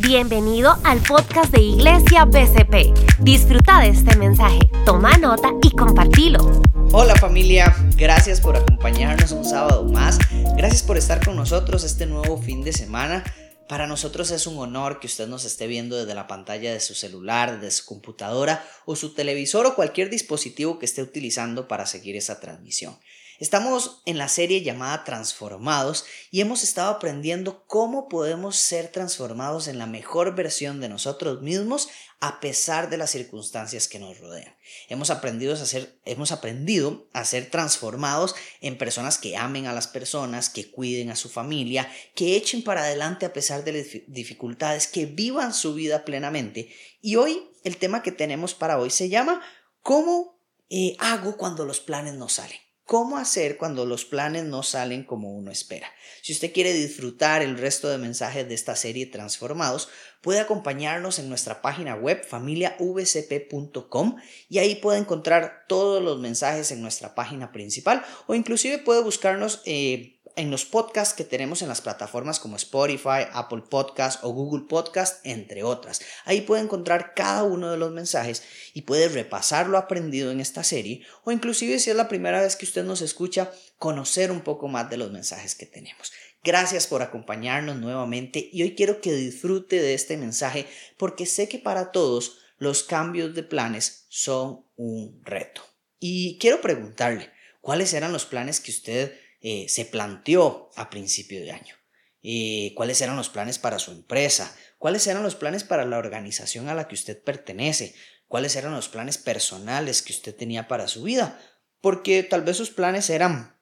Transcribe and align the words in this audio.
Bienvenido 0.00 0.78
al 0.84 1.00
podcast 1.00 1.52
de 1.52 1.60
Iglesia 1.60 2.24
BCP. 2.24 3.18
Disfruta 3.18 3.80
de 3.80 3.88
este 3.88 4.16
mensaje, 4.16 4.60
toma 4.86 5.18
nota 5.18 5.50
y 5.60 5.74
compartilo. 5.74 6.62
Hola 6.92 7.16
familia, 7.16 7.74
gracias 7.96 8.40
por 8.40 8.56
acompañarnos 8.56 9.32
un 9.32 9.44
sábado 9.44 9.82
más. 9.84 10.18
Gracias 10.56 10.84
por 10.84 10.98
estar 10.98 11.24
con 11.24 11.34
nosotros 11.34 11.82
este 11.82 12.06
nuevo 12.06 12.40
fin 12.40 12.62
de 12.62 12.72
semana. 12.72 13.24
Para 13.68 13.88
nosotros 13.88 14.30
es 14.30 14.46
un 14.46 14.56
honor 14.58 15.00
que 15.00 15.08
usted 15.08 15.26
nos 15.26 15.44
esté 15.44 15.66
viendo 15.66 15.96
desde 15.96 16.14
la 16.14 16.28
pantalla 16.28 16.72
de 16.72 16.78
su 16.78 16.94
celular, 16.94 17.60
de 17.60 17.72
su 17.72 17.84
computadora 17.84 18.64
o 18.86 18.94
su 18.94 19.14
televisor 19.14 19.66
o 19.66 19.74
cualquier 19.74 20.10
dispositivo 20.10 20.78
que 20.78 20.86
esté 20.86 21.02
utilizando 21.02 21.66
para 21.66 21.86
seguir 21.86 22.14
esa 22.14 22.38
transmisión. 22.38 22.96
Estamos 23.38 24.02
en 24.04 24.18
la 24.18 24.28
serie 24.28 24.62
llamada 24.62 25.04
Transformados 25.04 26.04
y 26.32 26.40
hemos 26.40 26.64
estado 26.64 26.90
aprendiendo 26.90 27.64
cómo 27.66 28.08
podemos 28.08 28.56
ser 28.56 28.88
transformados 28.88 29.68
en 29.68 29.78
la 29.78 29.86
mejor 29.86 30.34
versión 30.34 30.80
de 30.80 30.88
nosotros 30.88 31.40
mismos 31.40 31.88
a 32.18 32.40
pesar 32.40 32.90
de 32.90 32.96
las 32.96 33.10
circunstancias 33.10 33.86
que 33.86 34.00
nos 34.00 34.18
rodean. 34.18 34.56
Hemos 34.88 35.10
aprendido 35.10 35.54
a 35.54 35.56
ser, 35.56 36.00
hemos 36.04 36.32
aprendido 36.32 37.06
a 37.12 37.24
ser 37.24 37.48
transformados 37.48 38.34
en 38.60 38.76
personas 38.76 39.18
que 39.18 39.36
amen 39.36 39.66
a 39.66 39.72
las 39.72 39.86
personas, 39.86 40.50
que 40.50 40.72
cuiden 40.72 41.10
a 41.10 41.16
su 41.16 41.28
familia, 41.28 41.88
que 42.16 42.34
echen 42.34 42.64
para 42.64 42.82
adelante 42.82 43.24
a 43.24 43.32
pesar 43.32 43.62
de 43.62 43.72
las 43.72 43.86
dificultades, 44.08 44.88
que 44.88 45.06
vivan 45.06 45.54
su 45.54 45.74
vida 45.74 46.04
plenamente. 46.04 46.74
Y 47.00 47.14
hoy 47.14 47.40
el 47.62 47.76
tema 47.76 48.02
que 48.02 48.10
tenemos 48.10 48.54
para 48.54 48.80
hoy 48.80 48.90
se 48.90 49.08
llama 49.08 49.40
¿Cómo 49.80 50.40
eh, 50.70 50.96
hago 50.98 51.36
cuando 51.36 51.64
los 51.64 51.78
planes 51.78 52.14
no 52.14 52.28
salen? 52.28 52.67
¿Cómo 52.88 53.18
hacer 53.18 53.58
cuando 53.58 53.84
los 53.84 54.06
planes 54.06 54.46
no 54.46 54.62
salen 54.62 55.04
como 55.04 55.30
uno 55.36 55.50
espera? 55.50 55.92
Si 56.22 56.32
usted 56.32 56.54
quiere 56.54 56.72
disfrutar 56.72 57.42
el 57.42 57.58
resto 57.58 57.90
de 57.90 57.98
mensajes 57.98 58.48
de 58.48 58.54
esta 58.54 58.76
serie 58.76 59.04
Transformados, 59.04 59.90
puede 60.20 60.40
acompañarnos 60.40 61.18
en 61.18 61.28
nuestra 61.28 61.62
página 61.62 61.94
web 61.94 62.24
familiavcp.com 62.26 64.16
y 64.48 64.58
ahí 64.58 64.76
puede 64.76 64.98
encontrar 64.98 65.64
todos 65.68 66.02
los 66.02 66.18
mensajes 66.18 66.70
en 66.70 66.82
nuestra 66.82 67.14
página 67.14 67.52
principal 67.52 68.04
o 68.26 68.34
inclusive 68.34 68.78
puede 68.78 69.02
buscarnos 69.02 69.62
eh, 69.64 70.18
en 70.38 70.50
los 70.52 70.64
podcasts 70.64 71.14
que 71.14 71.24
tenemos 71.24 71.62
en 71.62 71.68
las 71.68 71.80
plataformas 71.80 72.38
como 72.38 72.54
Spotify, 72.54 73.26
Apple 73.32 73.64
Podcast 73.68 74.22
o 74.22 74.30
Google 74.30 74.66
Podcast, 74.68 75.18
entre 75.26 75.64
otras. 75.64 76.00
Ahí 76.24 76.42
puede 76.42 76.62
encontrar 76.62 77.12
cada 77.14 77.42
uno 77.42 77.72
de 77.72 77.76
los 77.76 77.90
mensajes 77.90 78.44
y 78.72 78.82
puede 78.82 79.08
repasar 79.08 79.66
lo 79.66 79.78
aprendido 79.78 80.30
en 80.30 80.38
esta 80.38 80.62
serie 80.62 81.04
o 81.24 81.32
inclusive 81.32 81.80
si 81.80 81.90
es 81.90 81.96
la 81.96 82.06
primera 82.06 82.40
vez 82.40 82.54
que 82.54 82.66
usted 82.66 82.84
nos 82.84 83.02
escucha, 83.02 83.50
conocer 83.78 84.30
un 84.30 84.42
poco 84.42 84.68
más 84.68 84.88
de 84.88 84.98
los 84.98 85.10
mensajes 85.10 85.56
que 85.56 85.66
tenemos. 85.66 86.12
Gracias 86.44 86.86
por 86.86 87.02
acompañarnos 87.02 87.76
nuevamente 87.76 88.48
y 88.52 88.62
hoy 88.62 88.74
quiero 88.74 89.00
que 89.00 89.12
disfrute 89.12 89.80
de 89.80 89.94
este 89.94 90.16
mensaje 90.16 90.66
porque 90.96 91.26
sé 91.26 91.48
que 91.48 91.58
para 91.58 91.90
todos 91.92 92.38
los 92.58 92.82
cambios 92.82 93.34
de 93.34 93.42
planes 93.42 94.06
son 94.08 94.64
un 94.76 95.20
reto. 95.24 95.62
Y 95.98 96.38
quiero 96.38 96.60
preguntarle, 96.60 97.30
¿cuáles 97.60 97.92
eran 97.92 98.12
los 98.12 98.24
planes 98.24 98.60
que 98.60 98.70
usted 98.70 99.12
eh, 99.40 99.66
se 99.68 99.84
planteó 99.84 100.70
a 100.74 100.90
principio 100.90 101.40
de 101.40 101.52
año. 101.52 101.76
Eh, 102.22 102.72
cuáles 102.74 103.00
eran 103.00 103.16
los 103.16 103.28
planes 103.28 103.58
para 103.58 103.78
su 103.78 103.92
empresa, 103.92 104.54
cuáles 104.78 105.06
eran 105.06 105.22
los 105.22 105.36
planes 105.36 105.62
para 105.62 105.84
la 105.84 105.98
organización 105.98 106.68
a 106.68 106.74
la 106.74 106.88
que 106.88 106.96
usted 106.96 107.22
pertenece, 107.22 107.94
cuáles 108.26 108.56
eran 108.56 108.72
los 108.72 108.88
planes 108.88 109.16
personales 109.16 110.02
que 110.02 110.12
usted 110.12 110.34
tenía 110.34 110.66
para 110.66 110.88
su 110.88 111.04
vida, 111.04 111.40
porque 111.80 112.24
tal 112.24 112.42
vez 112.42 112.56
sus 112.56 112.70
planes 112.70 113.10
eran 113.10 113.56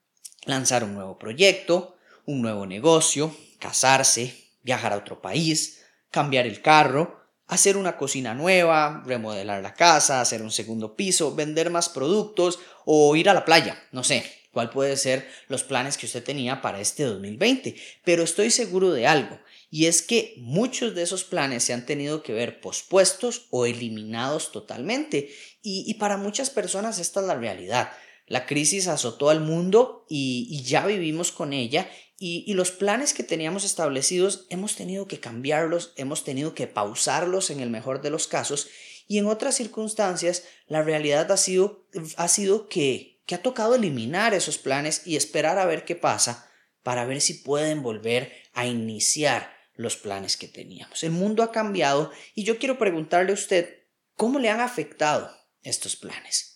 lanzar 0.47 0.83
un 0.83 0.95
nuevo 0.95 1.19
proyecto, 1.19 1.96
un 2.27 2.43
nuevo 2.43 2.67
negocio, 2.67 3.35
casarse, 3.59 4.51
viajar 4.63 4.93
a 4.93 4.99
otro 4.99 5.23
país, 5.23 5.85
cambiar 6.11 6.47
el 6.47 6.61
carro, 6.61 7.21
hacer 7.47 7.77
una 7.77 7.97
cocina 7.97 8.35
nueva, 8.35 9.03
remodelar 9.07 9.63
la 9.63 9.75
casa, 9.75 10.21
hacer 10.21 10.43
un 10.43 10.51
segundo 10.51 10.97
piso, 10.97 11.35
vender 11.35 11.71
más 11.71 11.89
productos 11.89 12.59
o 12.85 13.15
ir 13.17 13.31
a 13.31 13.35
la 13.35 13.45
playa, 13.45 13.81
no 13.93 14.05
sé, 14.05 14.25
cuál 14.53 14.71
puede 14.71 14.97
ser 14.97 15.29
los 15.49 15.65
planes 15.65 15.97
que 15.97 16.07
usted 16.07 16.25
tenía 16.25 16.63
para 16.63 16.81
este 16.81 17.05
2020. 17.05 17.77
Pero 18.05 18.25
estoy 18.25 18.51
seguro 18.51 18.91
de 18.91 19.07
algo, 19.07 19.39
y 19.71 19.87
es 19.87 20.03
que 20.03 20.35
muchos 20.39 20.95
de 20.95 21.03
esos 21.03 21.25
planes 21.25 21.65
se 21.65 21.73
han 21.73 21.87
tenido 21.87 22.23
que 22.23 22.33
ver 22.33 22.61
pospuestos 22.61 23.47
o 23.51 23.67
eliminados 23.67 24.53
totalmente. 24.53 25.29
Y, 25.61 25.93
para 25.95 26.17
muchas 26.17 26.51
personas 26.51 26.99
esta 26.99 27.21
es 27.21 27.27
la 27.27 27.35
realidad. 27.35 27.93
La 28.27 28.47
crisis 28.47 28.89
azotó 28.89 29.31
al 29.31 29.41
mundo 29.41 30.05
y, 30.09 30.63
ya 30.65 30.87
vivimos 30.87 31.33
con 31.33 31.53
ella 31.53 31.89
y, 32.19 32.45
y, 32.47 32.55
los 32.55 32.71
planes 32.71 33.15
que 33.15 33.23
teníamos 33.23 33.65
establecidos 33.65 34.47
hemos 34.51 34.75
tenido 34.75 35.07
que 35.07 35.21
cambiarlos, 35.21 35.93
hemos 35.97 36.25
tenido 36.25 36.55
que 36.55 36.67
pausarlos 36.67 37.51
en 37.51 37.61
el 37.61 37.71
mejor 37.71 38.03
de 38.03 38.11
los 38.11 38.27
casos 38.27 38.69
y 39.07 39.19
en 39.19 39.27
otras 39.27 39.55
circunstancias 39.55 40.45
la 40.67 40.83
realidad 40.83 41.31
ha 41.31 41.37
sido, 41.37 41.87
ha 42.17 42.29
sido 42.29 42.69
que 42.69 43.17
que 43.27 43.35
ha 43.35 43.43
tocado 43.43 43.75
eliminar 43.75 44.33
esos 44.33 44.57
planes 44.57 45.03
y 45.05 45.17
esperar 45.17 45.59
a 45.59 45.67
ver 45.67 45.85
qué 45.85 45.97
pasa 45.97 46.51
para 46.83 47.05
ver 47.05 47.21
si 47.21 47.35
pueden 47.35 47.83
volver 47.83 48.33
a 48.55 48.67
iniciar 48.67 49.53
los 49.75 49.97
planes 49.97 50.37
que 50.37 50.49
teníamos. 50.49 51.03
El 51.03 51.11
mundo 51.11 51.43
ha 51.43 51.53
cambiado 51.53 52.11
y 52.35 52.45
yo 52.45 52.59
quiero 52.59 52.79
preguntarle 52.79 53.33
a 53.33 53.35
usted, 53.35 53.83
¿cómo 54.15 54.39
le 54.39 54.49
han 54.49 54.61
afectado 54.61 55.31
estos 55.63 55.97
planes? 55.97 56.56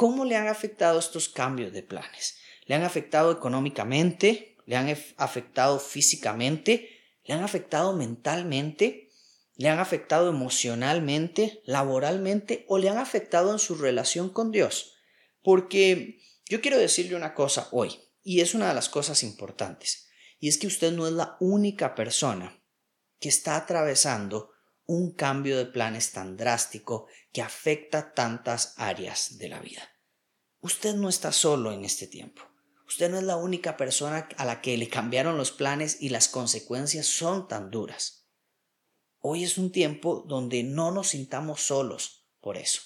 ¿Cómo 0.00 0.24
le 0.24 0.34
han 0.34 0.48
afectado 0.48 0.98
estos 0.98 1.28
cambios 1.28 1.74
de 1.74 1.82
planes? 1.82 2.38
¿Le 2.64 2.74
han 2.74 2.84
afectado 2.84 3.30
económicamente? 3.30 4.56
¿Le 4.64 4.76
han 4.76 4.88
afectado 5.18 5.78
físicamente? 5.78 6.88
¿Le 7.24 7.34
han 7.34 7.44
afectado 7.44 7.92
mentalmente? 7.92 9.10
¿Le 9.56 9.68
han 9.68 9.78
afectado 9.78 10.30
emocionalmente, 10.30 11.60
laboralmente 11.66 12.64
o 12.66 12.78
le 12.78 12.88
han 12.88 12.96
afectado 12.96 13.52
en 13.52 13.58
su 13.58 13.74
relación 13.74 14.30
con 14.30 14.52
Dios? 14.52 14.94
Porque 15.42 16.18
yo 16.46 16.62
quiero 16.62 16.78
decirle 16.78 17.14
una 17.14 17.34
cosa 17.34 17.68
hoy, 17.70 17.94
y 18.22 18.40
es 18.40 18.54
una 18.54 18.68
de 18.68 18.74
las 18.74 18.88
cosas 18.88 19.22
importantes, 19.22 20.08
y 20.38 20.48
es 20.48 20.56
que 20.56 20.66
usted 20.66 20.92
no 20.92 21.06
es 21.06 21.12
la 21.12 21.36
única 21.40 21.94
persona 21.94 22.58
que 23.18 23.28
está 23.28 23.54
atravesando 23.54 24.49
un 24.92 25.12
cambio 25.12 25.56
de 25.56 25.66
planes 25.66 26.12
tan 26.12 26.36
drástico 26.36 27.06
que 27.32 27.42
afecta 27.42 28.12
tantas 28.12 28.74
áreas 28.76 29.38
de 29.38 29.48
la 29.48 29.60
vida. 29.60 29.82
Usted 30.60 30.94
no 30.94 31.08
está 31.08 31.32
solo 31.32 31.72
en 31.72 31.84
este 31.84 32.06
tiempo. 32.06 32.42
Usted 32.86 33.10
no 33.10 33.18
es 33.18 33.24
la 33.24 33.36
única 33.36 33.76
persona 33.76 34.28
a 34.36 34.44
la 34.44 34.60
que 34.60 34.76
le 34.76 34.88
cambiaron 34.88 35.36
los 35.36 35.52
planes 35.52 35.98
y 36.00 36.08
las 36.08 36.28
consecuencias 36.28 37.06
son 37.06 37.46
tan 37.46 37.70
duras. 37.70 38.26
Hoy 39.20 39.44
es 39.44 39.58
un 39.58 39.70
tiempo 39.70 40.24
donde 40.26 40.62
no 40.62 40.90
nos 40.90 41.08
sintamos 41.08 41.62
solos 41.62 42.26
por 42.40 42.56
eso 42.56 42.82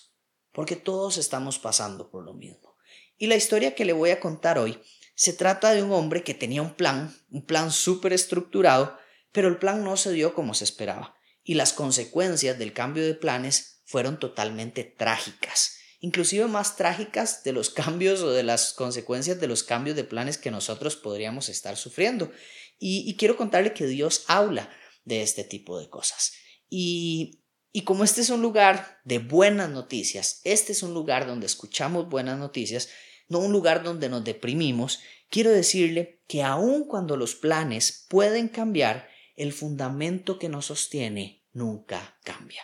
porque 0.54 0.76
todos 0.76 1.18
estamos 1.18 1.58
pasando 1.58 2.10
por 2.10 2.24
lo 2.24 2.32
mismo. 2.32 2.76
Y 3.18 3.26
la 3.26 3.34
historia 3.34 3.74
que 3.74 3.84
le 3.84 3.92
voy 3.92 4.10
a 4.10 4.20
contar 4.20 4.56
hoy 4.58 4.80
se 5.16 5.32
trata 5.32 5.74
de 5.74 5.82
un 5.82 5.92
hombre 5.92 6.22
que 6.22 6.32
tenía 6.32 6.62
un 6.62 6.74
plan, 6.74 7.14
un 7.28 7.44
plan 7.44 7.70
súper 7.70 8.12
estructurado, 8.12 8.96
pero 9.32 9.48
el 9.48 9.58
plan 9.58 9.84
no 9.84 9.96
se 9.96 10.12
dio 10.12 10.32
como 10.32 10.54
se 10.54 10.64
esperaba, 10.64 11.13
y 11.44 11.54
las 11.54 11.72
consecuencias 11.72 12.58
del 12.58 12.72
cambio 12.72 13.04
de 13.04 13.14
planes 13.14 13.82
fueron 13.84 14.18
totalmente 14.18 14.82
trágicas, 14.82 15.76
inclusive 16.00 16.46
más 16.46 16.76
trágicas 16.76 17.44
de 17.44 17.52
los 17.52 17.70
cambios 17.82 18.22
o 18.22 18.30
de 18.30 18.42
las 18.42 18.72
consecuencias 18.72 19.38
de 19.40 19.46
los 19.46 19.62
cambios 19.62 19.94
de 19.94 20.04
planes 20.04 20.38
que 20.38 20.50
nosotros 20.50 20.96
podríamos 20.96 21.48
estar 21.48 21.76
sufriendo. 21.76 22.32
Y, 22.78 23.08
y 23.08 23.16
quiero 23.16 23.36
contarle 23.36 23.72
que 23.72 23.86
Dios 23.86 24.24
habla 24.26 24.68
de 25.04 25.22
este 25.22 25.44
tipo 25.44 25.78
de 25.78 25.88
cosas. 25.88 26.32
Y 26.68 27.44
y 27.76 27.82
como 27.82 28.04
este 28.04 28.20
es 28.20 28.30
un 28.30 28.40
lugar 28.40 29.00
de 29.04 29.18
buenas 29.18 29.68
noticias, 29.68 30.40
este 30.44 30.70
es 30.70 30.84
un 30.84 30.94
lugar 30.94 31.26
donde 31.26 31.46
escuchamos 31.46 32.08
buenas 32.08 32.38
noticias, 32.38 32.88
no 33.28 33.40
un 33.40 33.50
lugar 33.50 33.82
donde 33.82 34.08
nos 34.08 34.22
deprimimos, 34.22 35.00
quiero 35.28 35.50
decirle 35.50 36.22
que 36.28 36.44
aun 36.44 36.84
cuando 36.84 37.16
los 37.16 37.34
planes 37.34 38.06
pueden 38.08 38.46
cambiar, 38.46 39.08
el 39.36 39.52
fundamento 39.52 40.38
que 40.38 40.48
nos 40.48 40.66
sostiene 40.66 41.44
nunca 41.52 42.18
cambia. 42.24 42.62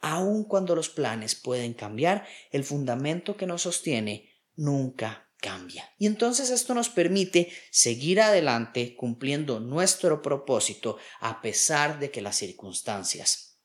Aun 0.00 0.44
cuando 0.44 0.74
los 0.74 0.90
planes 0.90 1.34
pueden 1.34 1.72
cambiar, 1.72 2.26
el 2.50 2.64
fundamento 2.64 3.36
que 3.36 3.46
nos 3.46 3.62
sostiene 3.62 4.30
nunca 4.54 5.30
cambia. 5.40 5.90
Y 5.98 6.06
entonces 6.06 6.50
esto 6.50 6.74
nos 6.74 6.88
permite 6.88 7.52
seguir 7.70 8.20
adelante 8.20 8.96
cumpliendo 8.96 9.60
nuestro 9.60 10.22
propósito 10.22 10.98
a 11.20 11.40
pesar 11.42 11.98
de 12.00 12.10
que 12.10 12.22
las 12.22 12.36
circunstancias 12.36 13.58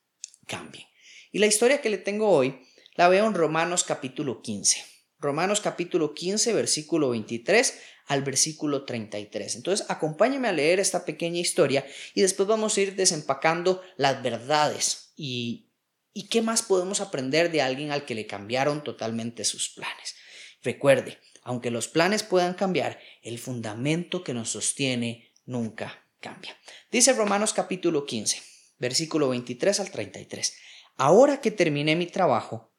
cambien. 0.46 0.86
Y 1.32 1.40
la 1.40 1.48
historia 1.48 1.82
que 1.82 1.90
le 1.90 1.98
tengo 1.98 2.30
hoy 2.30 2.60
la 2.96 3.08
veo 3.08 3.28
en 3.28 3.34
Romanos 3.34 3.84
capítulo 3.84 4.42
15. 4.42 4.84
Romanos 5.20 5.62
capítulo 5.62 6.14
15, 6.14 6.54
versículo 6.54 7.10
23 7.10 7.80
al 8.10 8.24
versículo 8.24 8.86
33. 8.86 9.56
Entonces, 9.56 9.86
acompáñame 9.88 10.48
a 10.48 10.52
leer 10.52 10.80
esta 10.80 11.06
pequeña 11.06 11.40
historia 11.40 11.86
y 12.16 12.22
después 12.22 12.50
vamos 12.50 12.76
a 12.76 12.82
ir 12.82 12.96
desempacando 12.96 13.84
las 13.98 14.22
verdades 14.24 15.14
y, 15.16 15.70
y 16.12 16.28
qué 16.28 16.42
más 16.42 16.64
podemos 16.64 17.02
aprender 17.02 17.52
de 17.52 17.62
alguien 17.62 17.92
al 17.92 18.06
que 18.06 18.16
le 18.16 18.26
cambiaron 18.26 18.84
totalmente 18.84 19.46
sus 19.46 19.70
planes. 19.70 20.16
Recuerde, 20.64 21.20
aunque 21.44 21.70
los 21.70 21.88
planes 21.88 22.24
puedan 22.24 22.56
cambiar, 22.56 23.00
el 23.22 23.38
fundamento 23.38 24.24
que 24.24 24.34
nos 24.34 24.50
sostiene 24.50 25.32
nunca 25.46 26.08
cambia. 26.20 26.58
Dice 26.92 27.14
Romanos 27.14 27.54
capítulo 27.54 28.08
15. 28.08 28.42
versículo 28.80 29.30
23 29.30 29.82
al 29.82 29.92
33. 29.92 30.58
Ahora 30.98 31.42
que 31.42 31.52
terminé 31.52 31.96
mi 31.96 32.08
trabajo 32.08 32.74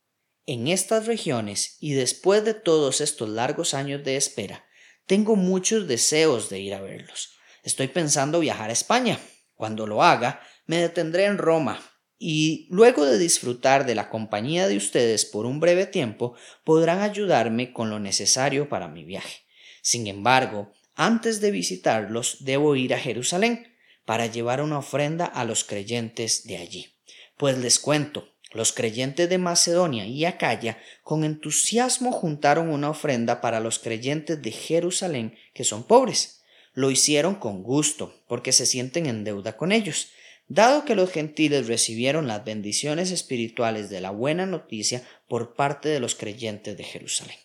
en 0.47 0.67
estas 0.67 1.07
regiones 1.07 1.77
y 1.79 1.93
después 1.93 2.45
de 2.45 2.55
todos 2.55 3.01
estos 3.01 3.29
largos 3.29 3.75
años 3.75 4.03
de 4.03 4.17
espera, 4.17 4.67
tengo 5.11 5.35
muchos 5.35 5.89
deseos 5.89 6.51
de 6.51 6.61
ir 6.61 6.73
a 6.73 6.81
verlos. 6.81 7.31
Estoy 7.65 7.89
pensando 7.89 8.39
viajar 8.39 8.71
a 8.71 8.73
España. 8.73 9.19
Cuando 9.57 9.89
lo 9.89 10.05
haga, 10.05 10.41
me 10.67 10.77
detendré 10.77 11.25
en 11.25 11.37
Roma 11.37 11.83
y 12.17 12.69
luego 12.71 13.05
de 13.05 13.19
disfrutar 13.19 13.87
de 13.87 13.97
la 13.97 14.09
compañía 14.09 14.69
de 14.69 14.77
ustedes 14.77 15.25
por 15.25 15.47
un 15.47 15.59
breve 15.59 15.87
tiempo, 15.87 16.37
podrán 16.63 17.01
ayudarme 17.01 17.73
con 17.73 17.91
lo 17.91 17.99
necesario 17.99 18.69
para 18.69 18.87
mi 18.87 19.03
viaje. 19.03 19.39
Sin 19.83 20.07
embargo, 20.07 20.71
antes 20.95 21.41
de 21.41 21.51
visitarlos, 21.51 22.45
debo 22.45 22.77
ir 22.77 22.95
a 22.95 22.99
Jerusalén 23.01 23.67
para 24.05 24.27
llevar 24.27 24.63
una 24.63 24.79
ofrenda 24.79 25.25
a 25.25 25.45
los 25.45 25.65
creyentes 25.65 26.45
de 26.45 26.59
allí. 26.59 26.87
Pues 27.37 27.59
les 27.59 27.81
cuento, 27.81 28.29
los 28.53 28.73
creyentes 28.73 29.29
de 29.29 29.39
Macedonia 29.39 30.07
y 30.07 30.25
Acaya 30.25 30.79
con 31.03 31.25
entusiasmo 31.25 32.11
juntaron 32.13 32.69
una 32.69 32.91
ofrenda 32.91 33.41
para 33.41 33.61
los 33.61 33.79
creyentes 33.79 34.43
de 34.43 34.51
Jerusalén 34.51 35.37
que 35.55 35.65
son 35.65 35.85
pobres. 35.85 36.43
Lo 36.73 36.91
hicieron 36.91 37.35
con 37.35 37.63
gusto, 37.63 38.23
porque 38.29 38.53
se 38.53 38.67
sienten 38.67 39.07
en 39.07 39.25
deuda 39.25 39.57
con 39.57 39.73
ellos. 39.73 40.09
Dado 40.49 40.85
que 40.85 40.97
los 40.97 41.11
gentiles 41.11 41.69
recibieron 41.69 42.27
las 42.27 42.45
bendiciones 42.45 43.13
espirituales 43.13 43.89
de 43.89 44.01
la 44.01 44.11
buena 44.11 44.47
noticia 44.47 45.07
por 45.29 45.55
parte 45.55 45.89
de 45.89 46.01
los 46.01 46.17
creyentes 46.17 46.77
de 46.77 46.85
Jerusalén. 46.85 47.37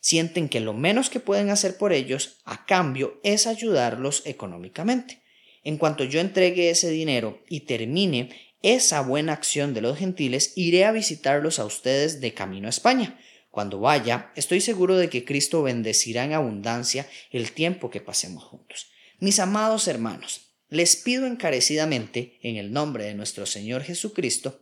Sienten 0.00 0.48
que 0.48 0.60
lo 0.60 0.72
menos 0.72 1.10
que 1.10 1.20
pueden 1.20 1.50
hacer 1.50 1.76
por 1.76 1.92
ellos 1.92 2.40
a 2.44 2.64
cambio 2.66 3.20
es 3.22 3.46
ayudarlos 3.46 4.22
económicamente. 4.24 5.22
En 5.62 5.76
cuanto 5.76 6.04
yo 6.04 6.20
entregue 6.20 6.70
ese 6.70 6.90
dinero 6.90 7.42
y 7.48 7.60
termine 7.60 8.30
esa 8.62 9.00
buena 9.00 9.32
acción 9.32 9.74
de 9.74 9.80
los 9.80 9.98
gentiles, 9.98 10.52
iré 10.56 10.84
a 10.84 10.92
visitarlos 10.92 11.58
a 11.58 11.64
ustedes 11.64 12.20
de 12.20 12.34
camino 12.34 12.66
a 12.66 12.70
España. 12.70 13.18
Cuando 13.50 13.80
vaya, 13.80 14.30
estoy 14.36 14.60
seguro 14.60 14.96
de 14.96 15.08
que 15.08 15.24
Cristo 15.24 15.62
bendecirá 15.62 16.24
en 16.24 16.34
abundancia 16.34 17.08
el 17.30 17.52
tiempo 17.52 17.90
que 17.90 18.00
pasemos 18.00 18.44
juntos. 18.44 18.90
Mis 19.18 19.40
amados 19.40 19.88
hermanos, 19.88 20.52
les 20.68 20.94
pido 20.94 21.26
encarecidamente, 21.26 22.38
en 22.42 22.56
el 22.56 22.72
nombre 22.72 23.04
de 23.04 23.14
nuestro 23.14 23.44
Señor 23.44 23.82
Jesucristo, 23.82 24.60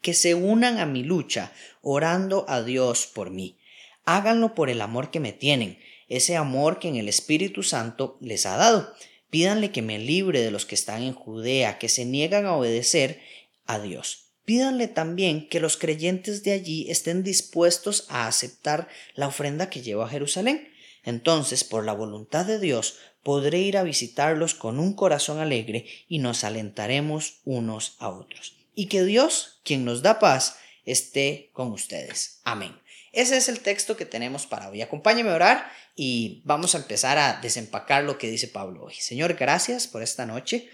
que 0.00 0.14
se 0.14 0.34
unan 0.34 0.78
a 0.78 0.86
mi 0.86 1.02
lucha, 1.02 1.52
orando 1.82 2.46
a 2.48 2.62
Dios 2.62 3.06
por 3.06 3.30
mí. 3.30 3.58
Háganlo 4.04 4.54
por 4.54 4.70
el 4.70 4.80
amor 4.80 5.10
que 5.10 5.20
me 5.20 5.32
tienen, 5.32 5.78
ese 6.08 6.36
amor 6.36 6.78
que 6.78 6.88
en 6.88 6.96
el 6.96 7.08
Espíritu 7.08 7.62
Santo 7.62 8.18
les 8.20 8.46
ha 8.46 8.56
dado. 8.56 8.94
Pídanle 9.34 9.72
que 9.72 9.82
me 9.82 9.98
libre 9.98 10.42
de 10.42 10.52
los 10.52 10.64
que 10.64 10.76
están 10.76 11.02
en 11.02 11.12
Judea, 11.12 11.76
que 11.80 11.88
se 11.88 12.04
niegan 12.04 12.46
a 12.46 12.54
obedecer 12.54 13.20
a 13.66 13.80
Dios. 13.80 14.26
Pídanle 14.44 14.86
también 14.86 15.48
que 15.48 15.58
los 15.58 15.76
creyentes 15.76 16.44
de 16.44 16.52
allí 16.52 16.88
estén 16.88 17.24
dispuestos 17.24 18.06
a 18.10 18.28
aceptar 18.28 18.86
la 19.16 19.26
ofrenda 19.26 19.70
que 19.70 19.82
llevo 19.82 20.02
a 20.02 20.08
Jerusalén. 20.08 20.68
Entonces, 21.02 21.64
por 21.64 21.84
la 21.84 21.94
voluntad 21.94 22.46
de 22.46 22.60
Dios, 22.60 22.98
podré 23.24 23.58
ir 23.58 23.76
a 23.76 23.82
visitarlos 23.82 24.54
con 24.54 24.78
un 24.78 24.94
corazón 24.94 25.40
alegre 25.40 25.84
y 26.06 26.20
nos 26.20 26.44
alentaremos 26.44 27.40
unos 27.44 27.96
a 27.98 28.10
otros. 28.10 28.54
Y 28.76 28.86
que 28.86 29.02
Dios, 29.02 29.58
quien 29.64 29.84
nos 29.84 30.02
da 30.02 30.20
paz, 30.20 30.58
esté 30.84 31.50
con 31.52 31.72
ustedes. 31.72 32.40
Amén. 32.44 32.76
Ese 33.14 33.36
es 33.36 33.48
el 33.48 33.60
texto 33.60 33.96
que 33.96 34.06
tenemos 34.06 34.46
para 34.46 34.68
hoy. 34.68 34.82
Acompáñame 34.82 35.30
a 35.30 35.34
orar 35.34 35.72
y 35.94 36.42
vamos 36.44 36.74
a 36.74 36.78
empezar 36.78 37.16
a 37.18 37.40
desempacar 37.40 38.04
lo 38.04 38.18
que 38.18 38.30
dice 38.30 38.48
Pablo 38.48 38.84
hoy. 38.84 38.94
Señor, 38.94 39.34
gracias 39.34 39.86
por 39.86 40.02
esta 40.02 40.26
noche. 40.26 40.68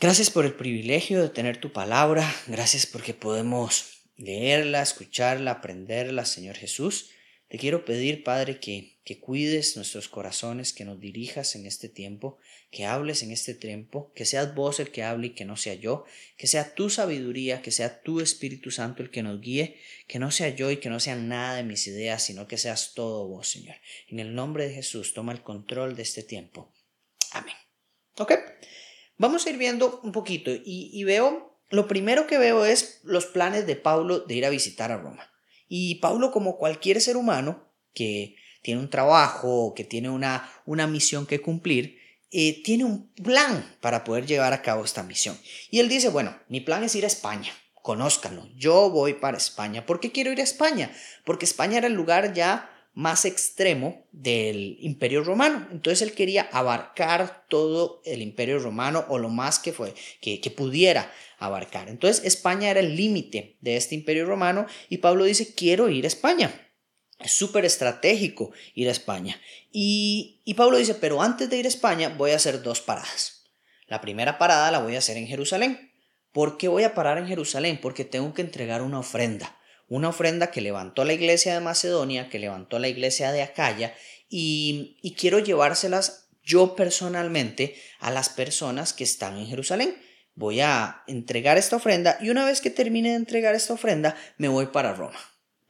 Gracias 0.00 0.30
por 0.30 0.44
el 0.44 0.54
privilegio 0.54 1.22
de 1.22 1.28
tener 1.28 1.58
tu 1.58 1.72
palabra. 1.72 2.28
Gracias 2.46 2.86
porque 2.86 3.14
podemos 3.14 4.00
leerla, 4.16 4.82
escucharla, 4.82 5.52
aprenderla, 5.52 6.24
Señor 6.24 6.56
Jesús. 6.56 7.10
Te 7.50 7.58
quiero 7.58 7.84
pedir, 7.84 8.22
Padre, 8.22 8.60
que, 8.60 9.00
que 9.02 9.18
cuides 9.18 9.74
nuestros 9.74 10.06
corazones, 10.06 10.72
que 10.72 10.84
nos 10.84 11.00
dirijas 11.00 11.56
en 11.56 11.66
este 11.66 11.88
tiempo, 11.88 12.38
que 12.70 12.86
hables 12.86 13.24
en 13.24 13.32
este 13.32 13.54
tiempo, 13.54 14.12
que 14.14 14.24
seas 14.24 14.54
vos 14.54 14.78
el 14.78 14.92
que 14.92 15.02
hable 15.02 15.26
y 15.26 15.30
que 15.30 15.44
no 15.44 15.56
sea 15.56 15.74
yo, 15.74 16.04
que 16.36 16.46
sea 16.46 16.76
tu 16.76 16.90
sabiduría, 16.90 17.60
que 17.60 17.72
sea 17.72 18.02
tu 18.02 18.20
Espíritu 18.20 18.70
Santo 18.70 19.02
el 19.02 19.10
que 19.10 19.24
nos 19.24 19.40
guíe, 19.40 19.80
que 20.06 20.20
no 20.20 20.30
sea 20.30 20.50
yo 20.50 20.70
y 20.70 20.76
que 20.76 20.90
no 20.90 21.00
sea 21.00 21.16
nada 21.16 21.56
de 21.56 21.64
mis 21.64 21.88
ideas, 21.88 22.22
sino 22.22 22.46
que 22.46 22.56
seas 22.56 22.94
todo 22.94 23.26
vos, 23.26 23.48
Señor. 23.48 23.74
En 24.06 24.20
el 24.20 24.32
nombre 24.32 24.68
de 24.68 24.74
Jesús, 24.74 25.12
toma 25.12 25.32
el 25.32 25.42
control 25.42 25.96
de 25.96 26.02
este 26.02 26.22
tiempo. 26.22 26.72
Amén. 27.32 27.56
¿Ok? 28.18 28.32
Vamos 29.16 29.44
a 29.44 29.50
ir 29.50 29.58
viendo 29.58 30.00
un 30.04 30.12
poquito 30.12 30.52
y, 30.52 30.90
y 30.92 31.02
veo, 31.02 31.58
lo 31.68 31.88
primero 31.88 32.28
que 32.28 32.38
veo 32.38 32.64
es 32.64 33.00
los 33.02 33.26
planes 33.26 33.66
de 33.66 33.74
Pablo 33.74 34.20
de 34.20 34.36
ir 34.36 34.46
a 34.46 34.50
visitar 34.50 34.92
a 34.92 34.98
Roma. 34.98 35.29
Y 35.72 35.94
Pablo, 36.00 36.32
como 36.32 36.58
cualquier 36.58 37.00
ser 37.00 37.16
humano 37.16 37.64
que 37.94 38.34
tiene 38.60 38.80
un 38.80 38.90
trabajo, 38.90 39.72
que 39.72 39.84
tiene 39.84 40.10
una, 40.10 40.50
una 40.66 40.88
misión 40.88 41.26
que 41.26 41.40
cumplir, 41.40 41.96
eh, 42.32 42.60
tiene 42.64 42.84
un 42.84 43.12
plan 43.14 43.76
para 43.80 44.02
poder 44.02 44.26
llevar 44.26 44.52
a 44.52 44.62
cabo 44.62 44.84
esta 44.84 45.04
misión. 45.04 45.38
Y 45.70 45.78
él 45.78 45.88
dice, 45.88 46.08
bueno, 46.08 46.36
mi 46.48 46.60
plan 46.60 46.82
es 46.82 46.96
ir 46.96 47.04
a 47.04 47.06
España, 47.06 47.52
conózcanlo, 47.74 48.48
yo 48.56 48.90
voy 48.90 49.14
para 49.14 49.36
España. 49.36 49.86
¿Por 49.86 50.00
qué 50.00 50.10
quiero 50.10 50.32
ir 50.32 50.40
a 50.40 50.44
España? 50.44 50.92
Porque 51.24 51.44
España 51.44 51.78
era 51.78 51.86
el 51.86 51.94
lugar 51.94 52.34
ya 52.34 52.68
más 52.92 53.24
extremo 53.24 54.06
del 54.12 54.76
imperio 54.80 55.22
romano. 55.22 55.68
Entonces 55.70 56.02
él 56.02 56.14
quería 56.14 56.48
abarcar 56.52 57.46
todo 57.48 58.02
el 58.04 58.22
imperio 58.22 58.58
romano 58.58 59.04
o 59.08 59.18
lo 59.18 59.28
más 59.28 59.58
que, 59.58 59.72
fue, 59.72 59.94
que, 60.20 60.38
pudiera 60.50 61.12
abarcar. 61.38 61.88
Entonces 61.88 62.24
España 62.24 62.70
era 62.70 62.80
el 62.80 62.96
límite 62.96 63.56
de 63.60 63.76
este 63.76 63.94
imperio 63.94 64.26
romano 64.26 64.66
y 64.88 64.98
Pablo 64.98 65.24
dice, 65.24 65.54
quiero 65.54 65.88
ir 65.88 66.04
a 66.04 66.08
España. 66.08 66.68
Es 67.18 67.32
súper 67.32 67.64
estratégico 67.64 68.52
ir 68.74 68.88
a 68.88 68.92
España. 68.92 69.40
Y, 69.70 70.40
y 70.44 70.54
Pablo 70.54 70.78
dice, 70.78 70.94
pero 70.94 71.22
antes 71.22 71.48
de 71.50 71.58
ir 71.58 71.66
a 71.66 71.68
España 71.68 72.14
voy 72.16 72.32
a 72.32 72.36
hacer 72.36 72.62
dos 72.62 72.80
paradas. 72.80 73.44
La 73.86 74.00
primera 74.00 74.38
parada 74.38 74.70
la 74.70 74.80
voy 74.80 74.94
a 74.94 74.98
hacer 74.98 75.16
en 75.16 75.26
Jerusalén. 75.26 75.92
¿Por 76.32 76.56
qué 76.56 76.68
voy 76.68 76.84
a 76.84 76.94
parar 76.94 77.18
en 77.18 77.26
Jerusalén? 77.26 77.78
Porque 77.82 78.04
tengo 78.04 78.32
que 78.34 78.42
entregar 78.42 78.82
una 78.82 79.00
ofrenda. 79.00 79.59
Una 79.90 80.08
ofrenda 80.08 80.50
que 80.50 80.62
levantó 80.62 81.04
la 81.04 81.12
iglesia 81.12 81.52
de 81.52 81.60
Macedonia, 81.60 82.30
que 82.30 82.38
levantó 82.38 82.78
la 82.78 82.88
iglesia 82.88 83.30
de 83.32 83.42
Acaya, 83.42 83.94
y, 84.30 84.96
y 85.02 85.12
quiero 85.12 85.38
llevárselas 85.38 86.30
yo 86.42 86.74
personalmente 86.74 87.74
a 87.98 88.10
las 88.10 88.30
personas 88.30 88.94
que 88.94 89.04
están 89.04 89.36
en 89.36 89.46
Jerusalén 89.46 89.94
voy 90.34 90.60
a 90.60 91.02
entregar 91.06 91.58
esta 91.58 91.76
ofrenda 91.76 92.16
y 92.20 92.30
una 92.30 92.46
vez 92.46 92.62
que 92.62 92.70
termine 92.70 93.10
de 93.10 93.16
entregar 93.16 93.54
esta 93.54 93.74
ofrenda 93.74 94.16
me 94.38 94.48
voy 94.48 94.66
para 94.66 94.94
Roma. 94.94 95.18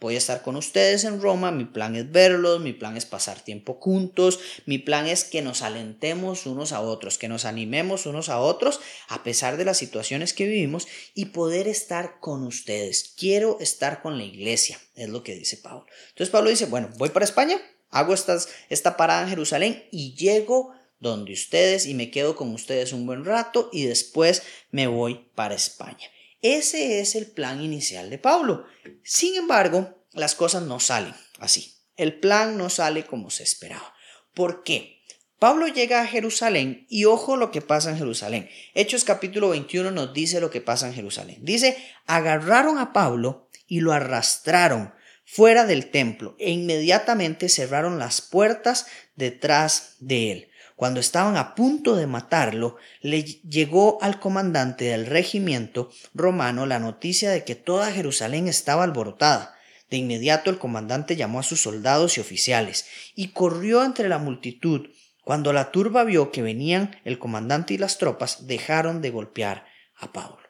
Voy 0.01 0.15
a 0.15 0.19
estar 0.19 0.41
con 0.41 0.57
ustedes 0.57 1.05
en 1.05 1.21
Roma, 1.21 1.51
mi 1.51 1.67
plan 1.67 1.95
es 1.95 2.11
verlos, 2.11 2.61
mi 2.61 2.73
plan 2.73 2.97
es 2.97 3.05
pasar 3.05 3.41
tiempo 3.41 3.75
juntos, 3.75 4.41
mi 4.65 4.79
plan 4.79 5.07
es 5.07 5.25
que 5.25 5.43
nos 5.43 5.61
alentemos 5.61 6.47
unos 6.47 6.73
a 6.73 6.81
otros, 6.81 7.19
que 7.19 7.29
nos 7.29 7.45
animemos 7.45 8.07
unos 8.07 8.31
a 8.31 8.41
otros 8.41 8.81
a 9.09 9.23
pesar 9.23 9.59
de 9.59 9.67
las 9.67 9.77
situaciones 9.77 10.33
que 10.33 10.47
vivimos 10.47 10.89
y 11.15 11.27
poder 11.27 11.69
estar 11.69 12.19
con 12.19 12.45
ustedes. 12.45 13.13
Quiero 13.15 13.59
estar 13.61 14.01
con 14.01 14.17
la 14.17 14.25
iglesia, 14.25 14.81
es 14.95 15.11
lo 15.11 15.23
que 15.23 15.35
dice 15.35 15.59
Pablo. 15.59 15.85
Entonces 16.09 16.31
Pablo 16.31 16.49
dice, 16.49 16.65
bueno, 16.65 16.89
voy 16.97 17.11
para 17.11 17.27
España, 17.27 17.61
hago 17.91 18.15
estas, 18.15 18.49
esta 18.71 18.97
parada 18.97 19.25
en 19.25 19.29
Jerusalén 19.29 19.85
y 19.91 20.15
llego 20.15 20.73
donde 20.99 21.35
ustedes 21.35 21.85
y 21.85 21.93
me 21.93 22.11
quedo 22.11 22.37
con 22.37 22.55
ustedes 22.55 22.95
un 22.95 23.05
buen 23.05 23.27
rato 23.27 23.69
y 23.71 23.85
después 23.85 24.43
me 24.71 24.87
voy 24.87 25.27
para 25.35 25.55
España. 25.55 26.09
Ese 26.43 27.01
es 27.01 27.15
el 27.15 27.27
plan 27.27 27.61
inicial 27.61 28.11
de 28.11 28.19
Pablo. 28.19 28.65
Sin 29.03 29.35
embargo, 29.35 30.05
las 30.13 30.35
cosas 30.35 30.63
no 30.63 30.81
salen 30.81 31.15
así. 31.39 31.77
El 31.97 32.19
plan 32.19 32.57
no 32.57 32.71
sale 32.71 33.05
como 33.05 33.31
se 33.31 33.43
esperaba. 33.43 33.95
¿Por 34.35 34.63
qué? 34.63 35.01
Pablo 35.39 35.69
llega 35.69 36.03
a 36.03 36.07
Jerusalén 36.07 36.87
y 36.89 37.07
ojo 37.07 37.37
lo 37.37 37.51
que 37.51 37.63
pasa 37.63 37.91
en 37.91 37.99
Jerusalén. 37.99 38.49
Hechos 38.75 39.05
capítulo 39.05 39.51
21 39.51 39.91
nos 39.91 40.13
dice 40.13 40.41
lo 40.41 40.51
que 40.51 40.61
pasa 40.61 40.87
en 40.87 40.95
Jerusalén. 40.95 41.39
Dice, 41.43 41.77
agarraron 42.07 42.79
a 42.79 42.93
Pablo 42.93 43.49
y 43.67 43.81
lo 43.81 43.93
arrastraron 43.93 44.93
fuera 45.25 45.65
del 45.65 45.91
templo 45.91 46.37
e 46.39 46.51
inmediatamente 46.51 47.49
cerraron 47.49 47.99
las 47.99 48.21
puertas 48.21 48.87
detrás 49.15 49.97
de 50.01 50.33
él. 50.33 50.50
Cuando 50.81 50.99
estaban 50.99 51.37
a 51.37 51.55
punto 51.55 51.95
de 51.95 52.07
matarlo, 52.07 52.79
le 53.03 53.23
llegó 53.23 53.99
al 54.01 54.19
comandante 54.19 54.87
del 54.87 55.05
regimiento 55.05 55.91
romano 56.15 56.65
la 56.65 56.79
noticia 56.79 57.31
de 57.31 57.45
que 57.45 57.55
toda 57.55 57.93
Jerusalén 57.93 58.49
estaba 58.49 58.85
alborotada. 58.85 59.55
De 59.91 59.99
inmediato 59.99 60.49
el 60.49 60.59
comandante 60.59 61.17
llamó 61.17 61.41
a 61.41 61.43
sus 61.43 61.61
soldados 61.61 62.17
y 62.17 62.23
oficiales 62.23 62.87
y 63.15 63.33
corrió 63.33 63.85
entre 63.85 64.09
la 64.09 64.17
multitud. 64.17 64.89
Cuando 65.23 65.53
la 65.53 65.71
turba 65.71 66.03
vio 66.05 66.33
que 66.33 66.41
venían 66.41 66.97
el 67.05 67.19
comandante 67.19 67.75
y 67.75 67.77
las 67.77 67.99
tropas, 67.99 68.47
dejaron 68.47 69.03
de 69.03 69.11
golpear 69.11 69.67
a 69.97 70.15
Pablo. 70.15 70.49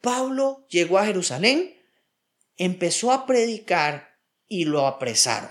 Pablo 0.00 0.66
llegó 0.68 0.98
a 0.98 1.06
Jerusalén, 1.06 1.76
empezó 2.56 3.12
a 3.12 3.26
predicar 3.26 4.16
y 4.48 4.64
lo 4.64 4.88
apresaron. 4.88 5.50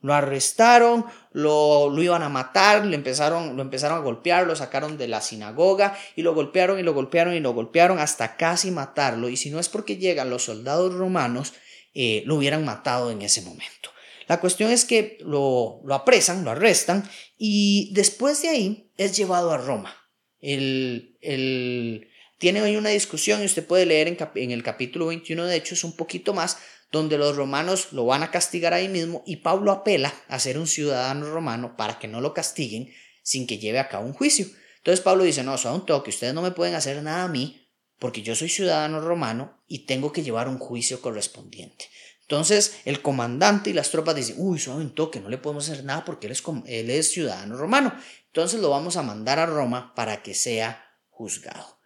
Lo 0.00 0.14
arrestaron, 0.14 1.06
lo, 1.32 1.90
lo, 1.90 2.02
iban 2.02 2.22
a 2.22 2.28
matar, 2.28 2.84
lo 2.84 2.94
empezaron, 2.94 3.56
lo 3.56 3.62
empezaron 3.62 3.98
a 3.98 4.02
golpear, 4.02 4.46
lo 4.46 4.56
sacaron 4.56 4.98
de 4.98 5.08
la 5.08 5.20
sinagoga 5.20 5.98
y 6.16 6.22
lo 6.22 6.34
golpearon 6.34 6.78
y 6.78 6.82
lo 6.82 6.94
golpearon 6.94 7.34
y 7.34 7.40
lo 7.40 7.52
golpearon 7.52 7.98
hasta 7.98 8.36
casi 8.36 8.70
matarlo. 8.70 9.28
Y 9.28 9.36
si 9.36 9.50
no 9.50 9.58
es 9.58 9.68
porque 9.68 9.96
llegan 9.96 10.30
los 10.30 10.44
soldados 10.44 10.94
romanos, 10.94 11.54
eh, 11.94 12.22
lo 12.26 12.36
hubieran 12.36 12.64
matado 12.64 13.10
en 13.10 13.22
ese 13.22 13.42
momento. 13.42 13.90
La 14.28 14.40
cuestión 14.40 14.70
es 14.70 14.84
que 14.84 15.18
lo, 15.20 15.80
lo 15.84 15.94
apresan, 15.94 16.44
lo 16.44 16.50
arrestan 16.50 17.08
y 17.36 17.90
después 17.92 18.40
de 18.42 18.48
ahí 18.48 18.90
es 18.96 19.16
llevado 19.16 19.52
a 19.52 19.58
Roma. 19.58 19.96
El, 20.40 21.16
el, 21.20 22.08
tiene 22.38 22.62
hoy 22.62 22.76
una 22.76 22.90
discusión 22.90 23.42
y 23.42 23.44
usted 23.44 23.66
puede 23.66 23.86
leer 23.86 24.08
en, 24.08 24.16
en 24.36 24.50
el 24.50 24.62
capítulo 24.62 25.06
21 25.06 25.44
de 25.44 25.56
Hechos 25.56 25.84
un 25.84 25.96
poquito 25.96 26.34
más 26.34 26.58
donde 26.92 27.16
los 27.16 27.34
romanos 27.34 27.88
lo 27.92 28.04
van 28.04 28.22
a 28.22 28.30
castigar 28.30 28.74
ahí 28.74 28.86
mismo 28.86 29.22
y 29.26 29.36
Pablo 29.36 29.72
apela 29.72 30.14
a 30.28 30.38
ser 30.38 30.58
un 30.58 30.66
ciudadano 30.66 31.32
romano 31.32 31.74
para 31.76 31.98
que 31.98 32.06
no 32.06 32.20
lo 32.20 32.34
castiguen 32.34 32.92
sin 33.22 33.46
que 33.46 33.58
lleve 33.58 33.78
a 33.78 33.88
cabo 33.88 34.06
un 34.06 34.12
juicio. 34.12 34.46
Entonces 34.76 35.02
Pablo 35.02 35.24
dice, 35.24 35.42
no, 35.42 35.56
son 35.56 35.74
un 35.74 35.86
toque, 35.86 36.10
ustedes 36.10 36.34
no 36.34 36.42
me 36.42 36.50
pueden 36.50 36.74
hacer 36.74 37.02
nada 37.02 37.24
a 37.24 37.28
mí 37.28 37.70
porque 37.98 38.22
yo 38.22 38.34
soy 38.34 38.50
ciudadano 38.50 39.00
romano 39.00 39.62
y 39.66 39.86
tengo 39.86 40.12
que 40.12 40.22
llevar 40.22 40.48
un 40.48 40.58
juicio 40.58 41.00
correspondiente. 41.00 41.88
Entonces 42.22 42.76
el 42.84 43.00
comandante 43.00 43.70
y 43.70 43.72
las 43.72 43.90
tropas 43.90 44.14
dicen, 44.14 44.36
uy, 44.38 44.58
son 44.58 44.76
un 44.76 44.94
toque, 44.94 45.20
no 45.20 45.30
le 45.30 45.38
podemos 45.38 45.68
hacer 45.68 45.84
nada 45.84 46.04
porque 46.04 46.26
él 46.26 46.32
es, 46.32 46.42
él 46.66 46.90
es 46.90 47.10
ciudadano 47.10 47.56
romano. 47.56 47.94
Entonces 48.26 48.60
lo 48.60 48.68
vamos 48.68 48.96
a 48.96 49.02
mandar 49.02 49.38
a 49.38 49.46
Roma 49.46 49.94
para 49.94 50.22
que 50.22 50.34
sea 50.34 50.84
juzgado. 51.08 51.78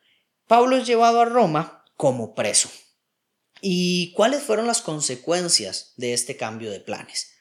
Pablo 0.49 0.77
es 0.77 0.87
llevado 0.87 1.21
a 1.21 1.27
Roma 1.27 1.85
como 1.97 2.35
preso. 2.35 2.71
¿Y 3.61 4.13
cuáles 4.13 4.43
fueron 4.43 4.67
las 4.67 4.83
consecuencias 4.83 5.93
de 5.97 6.13
este 6.13 6.37
cambio 6.37 6.71
de 6.71 6.81
planes? 6.81 7.33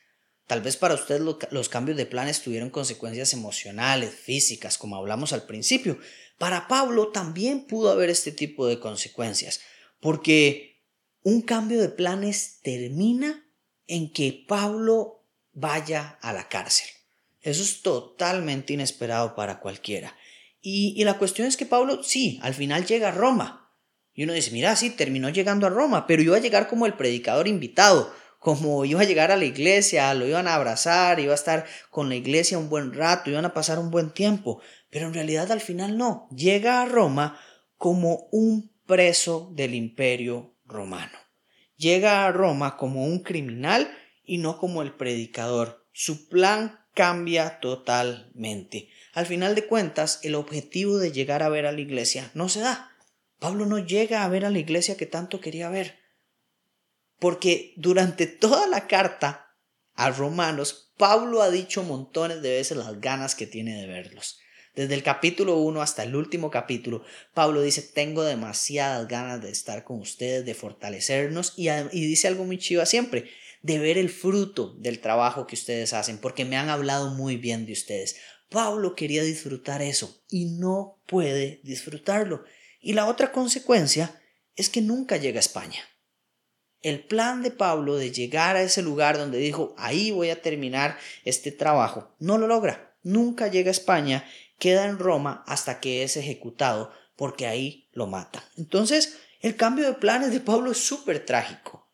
Tal 0.48 0.62
vez 0.62 0.78
para 0.78 0.94
usted 0.94 1.20
los 1.20 1.70
cambios 1.70 1.98
de 1.98 2.06
planes 2.06 2.42
tuvieron 2.42 2.70
consecuencias 2.70 3.34
emocionales, 3.34 4.14
físicas, 4.14 4.78
como 4.78 4.96
hablamos 4.96 5.34
al 5.34 5.44
principio. 5.44 5.98
Para 6.38 6.68
Pablo 6.68 7.10
también 7.10 7.66
pudo 7.66 7.92
haber 7.92 8.10
este 8.10 8.32
tipo 8.32 8.68
de 8.68 8.80
consecuencias, 8.80 9.62
porque 10.00 10.84
un 11.24 11.42
cambio 11.42 11.82
de 11.82 11.90
planes 11.90 12.60
termina 12.62 13.50
en 13.88 14.12
que 14.12 14.46
Pablo 14.48 15.24
vaya 15.54 16.20
a 16.22 16.32
la 16.32 16.48
cárcel. 16.48 16.88
Eso 17.42 17.64
es 17.64 17.82
totalmente 17.82 18.74
inesperado 18.74 19.36
para 19.36 19.60
cualquiera. 19.60 20.16
Y, 20.62 20.94
y 20.96 21.04
la 21.04 21.18
cuestión 21.18 21.48
es 21.48 21.58
que 21.58 21.66
Pablo, 21.66 22.04
sí, 22.04 22.40
al 22.44 22.54
final 22.54 22.86
llega 22.86 23.10
a 23.10 23.12
Roma, 23.12 23.65
y 24.16 24.24
uno 24.24 24.34
dice, 24.34 24.52
mira, 24.52 24.76
sí, 24.78 24.90
terminó 24.90 25.30
llegando 25.30 25.68
a 25.68 25.70
Roma, 25.70 26.08
pero 26.08 26.22
iba 26.22 26.38
a 26.38 26.42
llegar 26.42 26.68
como 26.70 26.86
el 26.86 26.94
predicador 26.94 27.50
invitado, 27.50 28.14
como 28.40 28.86
iba 28.86 29.02
a 29.02 29.06
llegar 29.06 29.32
a 29.32 29.38
la 29.38 29.46
iglesia, 29.46 30.14
lo 30.14 30.26
iban 30.26 30.48
a 30.48 30.56
abrazar, 30.56 31.20
iba 31.20 31.34
a 31.34 31.36
estar 31.36 31.66
con 31.90 32.08
la 32.08 32.16
iglesia 32.16 32.58
un 32.58 32.70
buen 32.70 32.94
rato, 32.94 33.30
iban 33.30 33.44
a 33.44 33.54
pasar 33.54 33.78
un 33.78 33.92
buen 33.92 34.12
tiempo, 34.12 34.62
pero 34.90 35.08
en 35.08 35.14
realidad 35.14 35.52
al 35.52 35.60
final 35.60 35.98
no, 35.98 36.30
llega 36.34 36.82
a 36.82 36.86
Roma 36.86 37.40
como 37.78 38.30
un 38.32 38.72
preso 38.86 39.52
del 39.54 39.76
imperio 39.76 40.56
romano. 40.66 41.18
Llega 41.76 42.26
a 42.26 42.32
Roma 42.32 42.78
como 42.78 43.04
un 43.04 43.20
criminal 43.20 43.90
y 44.24 44.38
no 44.38 44.58
como 44.58 44.82
el 44.82 44.94
predicador. 44.94 45.86
Su 45.92 46.30
plan 46.30 46.80
cambia 46.94 47.60
totalmente. 47.60 48.88
Al 49.14 49.26
final 49.26 49.56
de 49.56 49.66
cuentas, 49.66 50.20
el 50.24 50.36
objetivo 50.36 50.98
de 51.00 51.12
llegar 51.12 51.44
a 51.44 51.50
ver 51.50 51.66
a 51.66 51.74
la 51.74 51.82
iglesia 51.82 52.32
no 52.34 52.48
se 52.48 52.62
da. 52.62 52.95
Pablo 53.46 53.68
no 53.68 53.78
llega 53.78 54.24
a 54.24 54.28
ver 54.28 54.44
a 54.44 54.50
la 54.50 54.58
iglesia 54.58 54.98
que 54.98 55.06
tanto 55.06 55.40
quería 55.40 55.70
ver. 55.70 56.00
Porque 57.20 57.75
durante 57.78 58.25
toda 58.25 58.66
la 58.66 58.88
carta 58.88 59.54
a 59.94 60.10
Romanos, 60.10 60.92
Pablo 60.98 61.44
ha 61.44 61.52
dicho 61.52 61.84
montones 61.84 62.42
de 62.42 62.50
veces 62.50 62.75
las 62.75 63.00
ganas 63.00 63.36
que 63.36 63.46
tiene 63.46 63.80
de 63.80 63.86
verlos. 63.86 64.40
Desde 64.74 64.96
el 64.96 65.04
capítulo 65.04 65.58
1 65.58 65.80
hasta 65.80 66.02
el 66.02 66.16
último 66.16 66.50
capítulo, 66.50 67.04
Pablo 67.36 67.62
dice, 67.62 67.84
tengo 67.84 68.24
demasiadas 68.24 69.08
ganas 69.08 69.44
de 69.44 69.52
estar 69.52 69.84
con 69.84 70.00
ustedes, 70.00 70.44
de 70.44 70.56
fortalecernos, 70.56 71.54
y, 71.56 71.70
dice 71.92 72.28
algo 72.28 72.46
muy 72.46 72.58
chiva 72.58 72.88
siempre, 72.88 73.30
de 73.62 73.78
ver 73.78 74.00
el 74.00 74.10
fruto 74.10 74.74
del 74.80 75.02
trabajo 75.02 75.46
que 75.46 75.54
ustedes 75.54 75.94
hacen, 75.94 76.18
porque 76.18 76.46
me 76.46 76.58
han 76.58 76.70
hablado 76.70 77.12
muy 77.12 77.38
bien 77.38 77.68
de 77.68 77.74
ustedes. 77.74 78.16
Pablo 78.50 78.96
quería 78.96 79.22
disfrutar 79.22 79.84
eso 79.84 80.24
y 80.32 80.46
no 80.46 81.00
puede 81.06 81.60
disfrutarlo. 81.64 82.44
Y 82.86 82.94
la 82.94 83.08
otra 83.08 83.32
consecuencia 83.32 84.22
es 84.56 84.70
que 84.70 84.80
nunca 84.80 85.18
llega 85.18 85.39
a 85.39 85.48
España. 85.48 85.80
El 86.82 87.04
plan 87.04 87.42
de 87.42 87.50
Pablo 87.50 87.96
de 87.96 88.12
llegar 88.12 88.56
a 88.56 88.62
ese 88.62 88.84
lugar 88.84 89.18
donde 89.18 89.39
dijo, 89.39 89.74
ahí 89.75 90.12
voy 90.12 90.30
a 90.30 90.44
terminar 90.44 91.00
este 91.24 91.51
trabajo, 91.51 92.15
no 92.20 92.38
lo 92.38 92.46
logra. 92.46 92.96
Nunca 93.01 93.48
llega 93.48 93.70
a 93.70 93.72
España, 93.72 94.24
queda 94.60 94.86
en 94.86 95.00
Roma 95.00 95.44
hasta 95.48 95.80
que 95.80 96.04
es 96.04 96.15
ejecutado, 96.15 96.92
porque 97.15 97.48
ahí 97.48 97.89
lo 97.92 98.06
matan. 98.06 98.44
Entonces, 98.56 99.18
el 99.42 99.56
cambio 99.56 99.88
de 99.88 99.94
planes 99.94 100.32
de 100.32 100.42
Pablo 100.42 100.70
es 100.70 100.77
súper 100.77 101.25
trágico. 101.25 101.92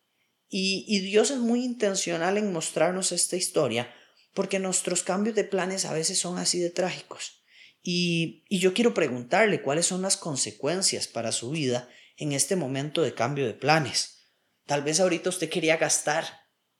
Y, 0.50 0.84
y 0.86 1.00
Dios 1.00 1.30
es 1.30 1.38
muy 1.38 1.64
intencional 1.64 2.36
en 2.36 2.52
mostrarnos 2.52 3.12
esta 3.12 3.36
historia, 3.36 3.90
porque 4.34 4.58
nuestros 4.58 5.02
cambios 5.02 5.36
de 5.36 5.44
planes 5.44 5.86
a 5.86 5.94
veces 5.94 6.18
son 6.18 6.36
así 6.36 6.60
de 6.60 6.68
trágicos. 6.68 7.41
Y, 7.82 8.44
yo 8.48 8.74
quiero 8.74 8.94
preguntarle 8.94 9.60
cuáles 9.60 9.86
son 9.86 10.02
las 10.02 10.16
consecuencias 10.16 11.08
para 11.08 11.32
su 11.32 11.50
vida 11.50 11.88
en 12.16 12.32
este 12.32 12.54
momento 12.54 13.02
de 13.02 13.14
cambio 13.14 13.46
de 13.46 13.54
planes. 13.54 14.20
Tal 14.66 14.82
vez 14.82 15.00
ahorita 15.00 15.30
usted 15.30 15.50
quería 15.50 15.76
gastar 15.76 16.24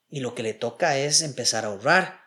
y 0.09 0.21
lo 0.21 0.33
que 0.33 0.43
le 0.43 0.53
toca 0.53 0.97
es 0.97 1.21
empezar 1.21 1.65
a 1.65 1.67
ahorrar. 1.67 2.21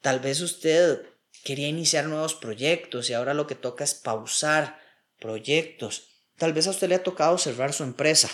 Tal 0.00 0.20
vez 0.20 0.40
usted 0.40 1.02
quería 1.44 1.68
iniciar 1.68 2.06
nuevos 2.06 2.34
proyectos 2.34 3.10
y 3.10 3.12
ahora 3.12 3.34
lo 3.34 3.46
que 3.46 3.54
toca 3.54 3.84
es 3.84 3.94
pausar 3.94 4.78
proyectos. 5.20 6.24
Tal 6.38 6.54
vez 6.54 6.66
a 6.66 6.70
usted 6.70 6.88
le 6.88 6.94
ha 6.94 7.02
tocado 7.02 7.36
cerrar 7.36 7.74
su 7.74 7.82
empresa. 7.82 8.30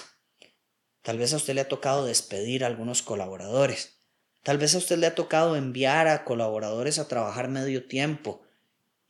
Tal 1.02 1.18
vez 1.18 1.32
a 1.32 1.36
usted 1.36 1.54
le 1.54 1.62
ha 1.62 1.68
tocado 1.68 2.04
despedir 2.04 2.62
a 2.62 2.68
algunos 2.68 3.02
colaboradores. 3.02 3.98
Tal 4.44 4.58
vez 4.58 4.74
a 4.76 4.78
usted 4.78 4.98
le 4.98 5.06
ha 5.06 5.14
tocado 5.16 5.56
enviar 5.56 6.06
a 6.06 6.24
colaboradores 6.24 7.00
a 7.00 7.08
trabajar 7.08 7.48
medio 7.48 7.86
tiempo 7.86 8.42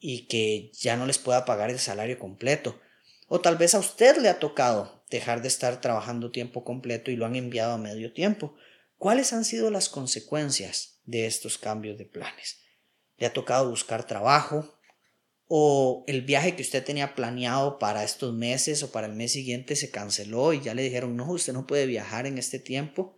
y 0.05 0.27
que 0.27 0.73
ya 0.75 0.97
no 0.97 1.07
les 1.07 1.19
pueda 1.19 1.45
pagar 1.45 1.71
el 1.71 1.79
salario 1.79 2.19
completo. 2.19 2.79
O 3.29 3.41
tal 3.41 3.57
vez 3.57 3.75
a 3.75 3.79
usted 3.79 4.17
le 4.19 4.29
ha 4.29 4.41
tocado 4.41 5.05
dejar 5.09 5.43
de 5.43 5.49
estar 5.49 5.81
trabajando 5.81 6.33
tiempo 6.33 6.65
completo 6.65 7.13
y 7.13 7.17
lo 7.17 7.25
han 7.25 7.37
enviado 7.37 7.75
a 7.75 7.79
medio 7.79 8.13
tiempo. 8.13 8.57
¿Cuáles 8.99 9.33
han 9.33 9.45
sido 9.45 9.71
las 9.71 9.89
consecuencias 9.89 11.01
de 11.05 11.27
estos 11.27 11.57
cambios 11.57 11.99
de 11.99 12.05
planes? 12.05 12.59
¿Le 13.17 13.27
ha 13.27 13.33
tocado 13.33 13.71
buscar 13.71 14.05
trabajo? 14.05 14.77
¿O 15.47 16.03
el 16.09 16.23
viaje 16.23 16.57
que 16.57 16.63
usted 16.63 16.85
tenía 16.85 17.15
planeado 17.15 17.79
para 17.79 18.03
estos 18.03 18.35
meses 18.35 18.83
o 18.83 18.91
para 18.91 19.07
el 19.07 19.13
mes 19.13 19.33
siguiente 19.33 19.77
se 19.77 19.93
canceló 19.93 20.53
y 20.53 20.63
ya 20.63 20.75
le 20.75 20.83
dijeron, 20.83 21.17
no, 21.17 21.31
usted 21.31 21.53
no 21.53 21.65
puede 21.65 21.87
viajar 21.87 22.27
en 22.27 22.39
este 22.39 22.59
tiempo? 22.59 23.15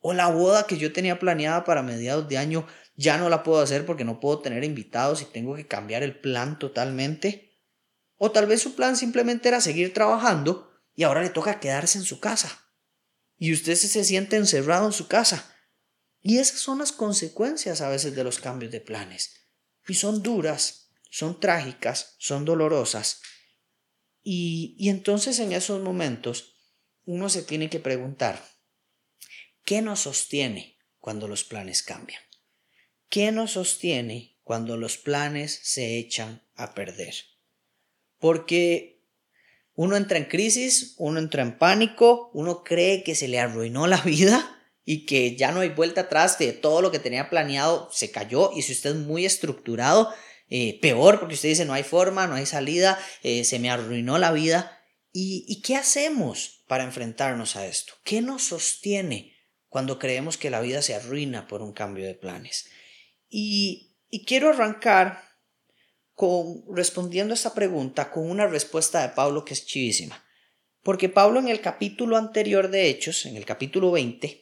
¿O 0.00 0.14
la 0.14 0.28
boda 0.28 0.66
que 0.66 0.78
yo 0.78 0.94
tenía 0.94 1.18
planeada 1.18 1.64
para 1.64 1.82
mediados 1.82 2.28
de 2.28 2.38
año 2.38 2.66
ya 2.96 3.18
no 3.18 3.28
la 3.28 3.42
puedo 3.42 3.60
hacer 3.60 3.86
porque 3.86 4.04
no 4.04 4.20
puedo 4.20 4.40
tener 4.40 4.64
invitados 4.64 5.22
y 5.22 5.26
tengo 5.26 5.56
que 5.56 5.66
cambiar 5.66 6.02
el 6.02 6.20
plan 6.20 6.58
totalmente. 6.58 7.58
O 8.16 8.30
tal 8.30 8.46
vez 8.46 8.62
su 8.62 8.74
plan 8.74 8.96
simplemente 8.96 9.48
era 9.48 9.60
seguir 9.60 9.92
trabajando 9.92 10.70
y 10.94 11.02
ahora 11.02 11.22
le 11.22 11.30
toca 11.30 11.60
quedarse 11.60 11.98
en 11.98 12.04
su 12.04 12.20
casa. 12.20 12.70
Y 13.36 13.52
usted 13.52 13.74
se 13.74 14.04
siente 14.04 14.36
encerrado 14.36 14.86
en 14.86 14.92
su 14.92 15.08
casa. 15.08 15.52
Y 16.20 16.38
esas 16.38 16.60
son 16.60 16.78
las 16.78 16.92
consecuencias 16.92 17.80
a 17.80 17.88
veces 17.88 18.14
de 18.14 18.24
los 18.24 18.38
cambios 18.38 18.70
de 18.70 18.80
planes. 18.80 19.48
Y 19.88 19.94
son 19.94 20.22
duras, 20.22 20.90
son 21.10 21.40
trágicas, 21.40 22.14
son 22.18 22.44
dolorosas. 22.44 23.20
Y, 24.22 24.76
y 24.78 24.88
entonces 24.88 25.38
en 25.40 25.52
esos 25.52 25.82
momentos 25.82 26.54
uno 27.04 27.28
se 27.28 27.42
tiene 27.42 27.68
que 27.68 27.80
preguntar, 27.80 28.42
¿qué 29.64 29.82
nos 29.82 30.00
sostiene 30.00 30.78
cuando 30.98 31.28
los 31.28 31.44
planes 31.44 31.82
cambian? 31.82 32.22
¿Qué 33.14 33.30
nos 33.30 33.52
sostiene 33.52 34.40
cuando 34.42 34.76
los 34.76 34.98
planes 34.98 35.60
se 35.62 35.98
echan 35.98 36.42
a 36.56 36.74
perder? 36.74 37.14
Porque 38.18 39.04
uno 39.76 39.96
entra 39.96 40.18
en 40.18 40.24
crisis, 40.24 40.96
uno 40.98 41.20
entra 41.20 41.42
en 41.42 41.56
pánico, 41.56 42.32
uno 42.34 42.64
cree 42.64 43.04
que 43.04 43.14
se 43.14 43.28
le 43.28 43.38
arruinó 43.38 43.86
la 43.86 44.00
vida 44.02 44.68
y 44.84 45.06
que 45.06 45.36
ya 45.36 45.52
no 45.52 45.60
hay 45.60 45.68
vuelta 45.68 46.00
atrás, 46.00 46.40
de 46.40 46.54
todo 46.54 46.82
lo 46.82 46.90
que 46.90 46.98
tenía 46.98 47.30
planeado 47.30 47.88
se 47.92 48.10
cayó 48.10 48.50
y 48.52 48.62
si 48.62 48.72
usted 48.72 48.90
es 48.90 48.96
muy 48.96 49.24
estructurado, 49.24 50.12
eh, 50.48 50.80
peor 50.80 51.20
porque 51.20 51.36
usted 51.36 51.50
dice 51.50 51.66
no 51.66 51.74
hay 51.74 51.84
forma, 51.84 52.26
no 52.26 52.34
hay 52.34 52.46
salida, 52.46 52.98
eh, 53.22 53.44
se 53.44 53.60
me 53.60 53.70
arruinó 53.70 54.18
la 54.18 54.32
vida. 54.32 54.82
¿Y, 55.12 55.44
¿Y 55.46 55.62
qué 55.62 55.76
hacemos 55.76 56.64
para 56.66 56.82
enfrentarnos 56.82 57.54
a 57.54 57.64
esto? 57.64 57.92
¿Qué 58.02 58.22
nos 58.22 58.42
sostiene 58.42 59.36
cuando 59.68 60.00
creemos 60.00 60.36
que 60.36 60.50
la 60.50 60.60
vida 60.60 60.82
se 60.82 60.96
arruina 60.96 61.46
por 61.46 61.62
un 61.62 61.72
cambio 61.72 62.06
de 62.06 62.14
planes? 62.14 62.66
Y, 63.36 63.96
quiero 64.26 64.50
arrancar 64.50 65.20
con, 66.14 66.62
respondiendo 66.72 67.34
a 67.34 67.34
esta 67.34 67.52
pregunta 67.52 68.12
con 68.12 68.30
una 68.30 68.46
respuesta 68.46 69.02
de 69.02 69.08
Pablo 69.08 69.44
que 69.44 69.54
es 69.54 69.66
chivísima. 69.66 70.24
Porque 70.84 71.08
Pablo 71.08 71.40
en 71.40 71.48
el 71.48 71.60
capítulo 71.60 72.16
anterior 72.16 72.70
de 72.70 72.88
Hechos, 72.88 73.26
en 73.26 73.34
el 73.34 73.44
capítulo 73.44 73.90
20, 73.90 74.40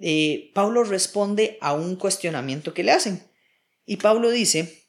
eh, 0.00 0.50
Pablo 0.54 0.82
responde 0.82 1.56
a 1.60 1.72
un 1.72 1.94
cuestionamiento 1.94 2.74
que 2.74 2.82
le 2.82 2.90
hacen. 2.90 3.22
Y 3.86 3.98
Pablo 3.98 4.32
dice, 4.32 4.88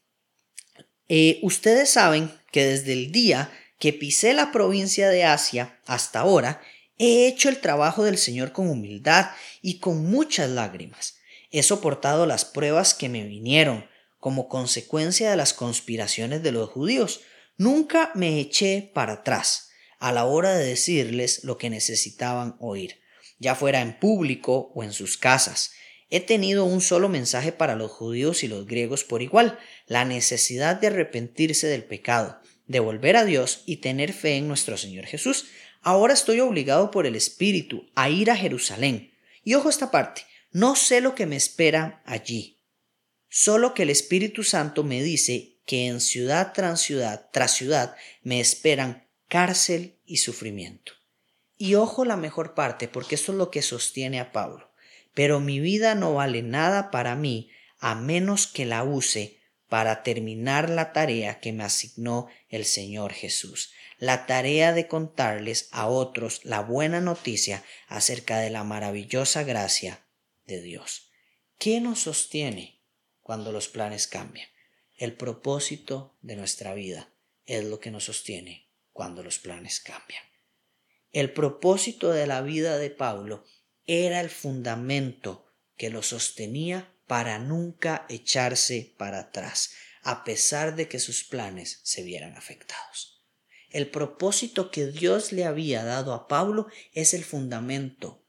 eh, 1.07 1.37
ustedes 1.43 1.91
saben 1.91 2.31
que 2.51 2.65
desde 2.65 2.93
el 2.93 3.11
día 3.11 3.51
que 3.77 3.93
pisé 3.93 4.33
la 4.33 4.51
provincia 4.51 5.09
de 5.09 5.25
Asia 5.25 5.79
hasta 5.85 6.21
ahora, 6.21 6.59
he 6.97 7.27
hecho 7.27 7.49
el 7.49 7.61
trabajo 7.61 8.03
del 8.03 8.17
Señor 8.17 8.51
con 8.51 8.67
humildad 8.67 9.29
y 9.61 9.77
con 9.77 10.09
muchas 10.09 10.49
lágrimas. 10.49 11.20
He 11.51 11.63
soportado 11.63 12.25
las 12.25 12.45
pruebas 12.45 12.93
que 12.93 13.09
me 13.09 13.23
vinieron 13.23 13.85
como 14.19 14.47
consecuencia 14.47 15.29
de 15.29 15.35
las 15.35 15.53
conspiraciones 15.53 16.43
de 16.43 16.53
los 16.53 16.69
judíos. 16.69 17.21
Nunca 17.57 18.11
me 18.15 18.39
eché 18.39 18.89
para 18.93 19.13
atrás 19.13 19.69
a 19.99 20.11
la 20.11 20.25
hora 20.25 20.55
de 20.55 20.65
decirles 20.65 21.43
lo 21.43 21.57
que 21.57 21.69
necesitaban 21.69 22.55
oír, 22.59 23.01
ya 23.37 23.55
fuera 23.55 23.81
en 23.81 23.99
público 23.99 24.71
o 24.73 24.83
en 24.83 24.93
sus 24.93 25.17
casas. 25.17 25.73
He 26.09 26.21
tenido 26.21 26.65
un 26.65 26.81
solo 26.81 27.09
mensaje 27.09 27.51
para 27.51 27.75
los 27.75 27.91
judíos 27.91 28.43
y 28.43 28.47
los 28.47 28.65
griegos 28.65 29.03
por 29.03 29.21
igual, 29.21 29.59
la 29.87 30.05
necesidad 30.05 30.77
de 30.77 30.87
arrepentirse 30.87 31.67
del 31.67 31.83
pecado, 31.83 32.41
de 32.67 32.79
volver 32.79 33.15
a 33.15 33.25
Dios 33.25 33.63
y 33.65 33.77
tener 33.77 34.13
fe 34.13 34.37
en 34.37 34.47
nuestro 34.47 34.77
Señor 34.77 35.05
Jesús. 35.05 35.47
Ahora 35.81 36.13
estoy 36.13 36.39
obligado 36.39 36.91
por 36.91 37.05
el 37.05 37.15
Espíritu 37.15 37.89
a 37.95 38.09
ir 38.09 38.31
a 38.31 38.35
Jerusalén. 38.35 39.13
Y 39.43 39.55
ojo 39.55 39.69
esta 39.69 39.89
parte, 39.89 40.23
no 40.53 40.75
sé 40.75 40.99
lo 40.99 41.15
que 41.15 41.25
me 41.25 41.37
espera 41.37 42.01
allí. 42.05 42.59
Solo 43.29 43.73
que 43.73 43.83
el 43.83 43.89
Espíritu 43.89 44.43
Santo 44.43 44.83
me 44.83 45.01
dice 45.01 45.61
que 45.65 45.87
en 45.87 46.01
ciudad 46.01 46.51
tras 46.53 46.81
ciudad 46.81 47.29
tras 47.31 47.53
ciudad 47.53 47.95
me 48.21 48.41
esperan 48.41 49.07
cárcel 49.29 49.97
y 50.05 50.17
sufrimiento. 50.17 50.91
Y 51.57 51.75
ojo 51.75 52.03
la 52.03 52.17
mejor 52.17 52.53
parte, 52.53 52.89
porque 52.89 53.15
esto 53.15 53.31
es 53.31 53.37
lo 53.37 53.49
que 53.49 53.61
sostiene 53.61 54.19
a 54.19 54.33
Pablo. 54.33 54.73
Pero 55.13 55.39
mi 55.39 55.61
vida 55.61 55.95
no 55.95 56.15
vale 56.15 56.41
nada 56.41 56.91
para 56.91 57.15
mí 57.15 57.49
a 57.79 57.95
menos 57.95 58.47
que 58.47 58.65
la 58.65 58.83
use 58.83 59.39
para 59.69 60.03
terminar 60.03 60.69
la 60.69 60.91
tarea 60.91 61.39
que 61.39 61.53
me 61.53 61.63
asignó 61.63 62.27
el 62.49 62.65
Señor 62.65 63.13
Jesús, 63.13 63.71
la 63.99 64.25
tarea 64.25 64.73
de 64.73 64.89
contarles 64.89 65.69
a 65.71 65.87
otros 65.87 66.41
la 66.43 66.59
buena 66.59 66.99
noticia 66.99 67.63
acerca 67.87 68.39
de 68.39 68.49
la 68.49 68.65
maravillosa 68.65 69.43
gracia 69.43 70.01
Dios. 70.59 71.11
¿Qué 71.57 71.79
nos 71.79 71.99
sostiene 71.99 72.81
cuando 73.21 73.51
los 73.51 73.69
planes 73.69 74.07
cambian? 74.07 74.49
El 74.97 75.15
propósito 75.15 76.17
de 76.21 76.35
nuestra 76.35 76.73
vida 76.73 77.13
es 77.45 77.63
lo 77.63 77.79
que 77.79 77.91
nos 77.91 78.05
sostiene 78.05 78.67
cuando 78.91 79.23
los 79.23 79.39
planes 79.39 79.79
cambian. 79.79 80.23
El 81.11 81.31
propósito 81.31 82.11
de 82.11 82.27
la 82.27 82.41
vida 82.41 82.77
de 82.77 82.89
Pablo 82.89 83.45
era 83.85 84.19
el 84.21 84.29
fundamento 84.29 85.45
que 85.77 85.89
lo 85.89 86.03
sostenía 86.03 86.93
para 87.07 87.39
nunca 87.39 88.05
echarse 88.09 88.93
para 88.97 89.19
atrás, 89.19 89.73
a 90.03 90.23
pesar 90.23 90.75
de 90.75 90.87
que 90.87 90.99
sus 90.99 91.23
planes 91.23 91.81
se 91.83 92.03
vieran 92.03 92.37
afectados. 92.37 93.23
El 93.69 93.89
propósito 93.89 94.71
que 94.71 94.87
Dios 94.87 95.31
le 95.31 95.45
había 95.45 95.83
dado 95.83 96.13
a 96.13 96.27
Pablo 96.27 96.67
es 96.93 97.13
el 97.13 97.23
fundamento 97.23 98.20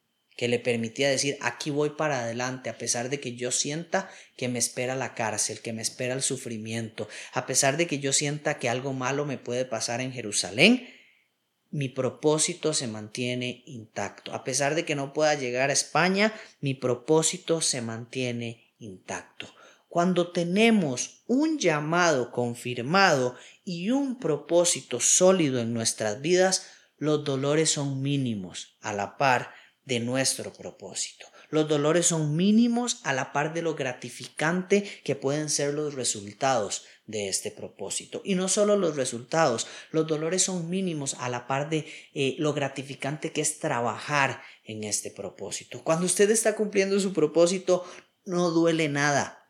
que 0.43 0.49
le 0.49 0.59
permitía 0.59 1.09
decir 1.09 1.39
aquí 1.41 1.71
voy 1.71 1.91
para 1.91 2.25
adelante 2.25 2.69
a 2.69 2.77
pesar 2.77 3.11
de 3.11 3.21
que 3.21 3.37
yo 3.37 3.53
sienta 3.53 4.11
que 4.37 4.49
me 4.49 4.59
espera 4.59 4.97
la 4.97 5.15
cárcel, 5.15 5.61
que 5.61 5.73
me 5.73 5.83
espera 5.83 6.15
el 6.15 6.23
sufrimiento, 6.23 7.07
a 7.33 7.47
pesar 7.47 7.77
de 7.77 7.87
que 7.87 8.01
yo 8.01 8.13
sienta 8.13 8.59
que 8.59 8.69
algo 8.69 8.93
malo 8.93 9.25
me 9.25 9.39
puede 9.39 9.65
pasar 9.65 10.01
en 10.01 10.11
Jerusalén, 10.11 10.89
mi 11.71 11.89
propósito 11.89 12.75
se 12.75 12.89
mantiene 12.89 13.63
intacto. 13.67 14.35
A 14.35 14.43
pesar 14.43 14.75
de 14.75 14.85
que 14.85 14.97
no 14.97 15.13
pueda 15.13 15.37
llegar 15.37 15.71
a 15.71 15.75
España, 15.75 16.35
mi 16.61 16.75
propósito 16.75 17.61
se 17.61 17.81
mantiene 17.81 18.75
intacto. 18.81 19.47
Cuando 19.89 20.33
tenemos 20.33 21.23
un 21.29 21.61
llamado 21.61 22.33
confirmado 22.33 23.37
y 23.65 23.91
un 23.91 24.19
propósito 24.19 24.99
sólido 24.99 25.61
en 25.61 25.73
nuestras 25.73 26.21
vidas, 26.21 26.67
los 26.99 27.23
dolores 27.23 27.71
son 27.71 28.03
mínimos 28.03 28.77
a 28.81 28.93
la 28.93 29.17
par 29.17 29.62
de 29.85 30.01
nuestro 30.01 30.53
propósito. 30.53 31.27
Los 31.51 31.69
dolores 31.69 32.07
son 32.07 32.35
mínimos 32.35 33.01
a 33.05 33.13
la 33.13 33.33
par 33.33 33.53
de 33.53 33.63
lo 33.63 33.75
gratificante 33.75 34.85
que 35.05 35.17
pueden 35.17 35.51
ser 35.51 35.75
los 35.75 35.95
resultados 35.95 36.85
de 37.07 37.29
este 37.29 37.51
propósito. 37.51 38.23
Y 38.25 38.37
no 38.37 38.49
solo 38.49 38.77
los 38.77 38.97
resultados, 38.97 39.67
los 39.91 40.07
dolores 40.07 40.43
son 40.43 40.71
mínimos 40.71 41.15
a 41.19 41.29
la 41.29 41.47
par 41.47 41.69
de 41.69 41.87
eh, 42.15 42.37
lo 42.39 42.55
gratificante 42.55 43.33
que 43.33 43.41
es 43.41 43.59
trabajar 43.59 44.43
en 44.65 44.85
este 44.85 45.11
propósito. 45.11 45.83
Cuando 45.85 46.07
usted 46.07 46.31
está 46.31 46.55
cumpliendo 46.55 46.99
su 47.01 47.13
propósito, 47.13 47.85
no 48.25 48.51
duele 48.51 48.89
nada. 48.89 49.47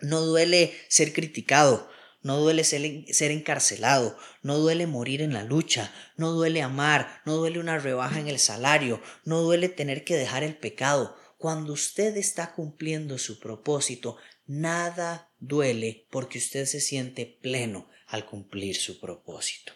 No 0.00 0.20
duele 0.22 0.74
ser 0.88 1.12
criticado, 1.12 1.88
no 2.22 2.38
duele 2.38 2.64
ser, 2.64 3.30
encarcelado, 3.30 4.16
no 4.42 4.58
duele 4.58 4.86
morir 4.86 5.22
en 5.22 5.32
la 5.32 5.44
lucha, 5.44 5.92
no 6.16 6.32
duele 6.32 6.62
amar, 6.62 7.22
no 7.24 7.36
duele 7.36 7.58
una 7.58 7.78
rebaja 7.78 8.20
en 8.20 8.28
el 8.28 8.38
salario, 8.38 9.00
no 9.24 9.40
duele 9.40 9.68
tener 9.68 10.04
que 10.04 10.16
dejar 10.16 10.42
el 10.42 10.56
pecado. 10.56 11.16
Cuando 11.38 11.72
usted 11.72 12.16
está 12.16 12.52
cumpliendo 12.52 13.16
su 13.16 13.40
propósito, 13.40 14.18
nada 14.46 15.30
duele 15.38 16.06
porque 16.10 16.38
usted 16.38 16.66
se 16.66 16.80
siente 16.80 17.24
pleno 17.24 17.88
al 18.06 18.26
cumplir 18.26 18.76
su 18.76 19.00
propósito. 19.00 19.72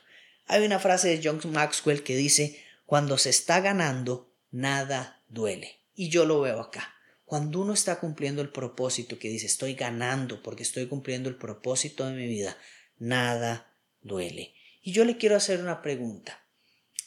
Hay 0.46 0.64
una 0.64 0.78
frase 0.78 1.08
de 1.08 1.20
John 1.26 1.40
Maxwell 1.50 2.02
que 2.02 2.16
dice, 2.16 2.62
cuando 2.84 3.16
se 3.16 3.30
está 3.30 3.60
ganando, 3.60 4.30
nada 4.50 5.22
duele. 5.28 5.80
Y 5.94 6.10
yo 6.10 6.26
lo 6.26 6.42
veo 6.42 6.60
acá. 6.60 6.93
Cuando 7.34 7.62
uno 7.62 7.72
está 7.72 7.98
cumpliendo 7.98 8.42
el 8.42 8.50
propósito 8.50 9.18
que 9.18 9.26
dice 9.26 9.46
estoy 9.46 9.74
ganando 9.74 10.40
porque 10.40 10.62
estoy 10.62 10.86
cumpliendo 10.86 11.28
el 11.28 11.34
propósito 11.34 12.06
de 12.06 12.14
mi 12.14 12.28
vida, 12.28 12.56
nada 12.96 13.76
duele. 14.02 14.54
Y 14.82 14.92
yo 14.92 15.04
le 15.04 15.16
quiero 15.16 15.34
hacer 15.34 15.60
una 15.60 15.82
pregunta. 15.82 16.46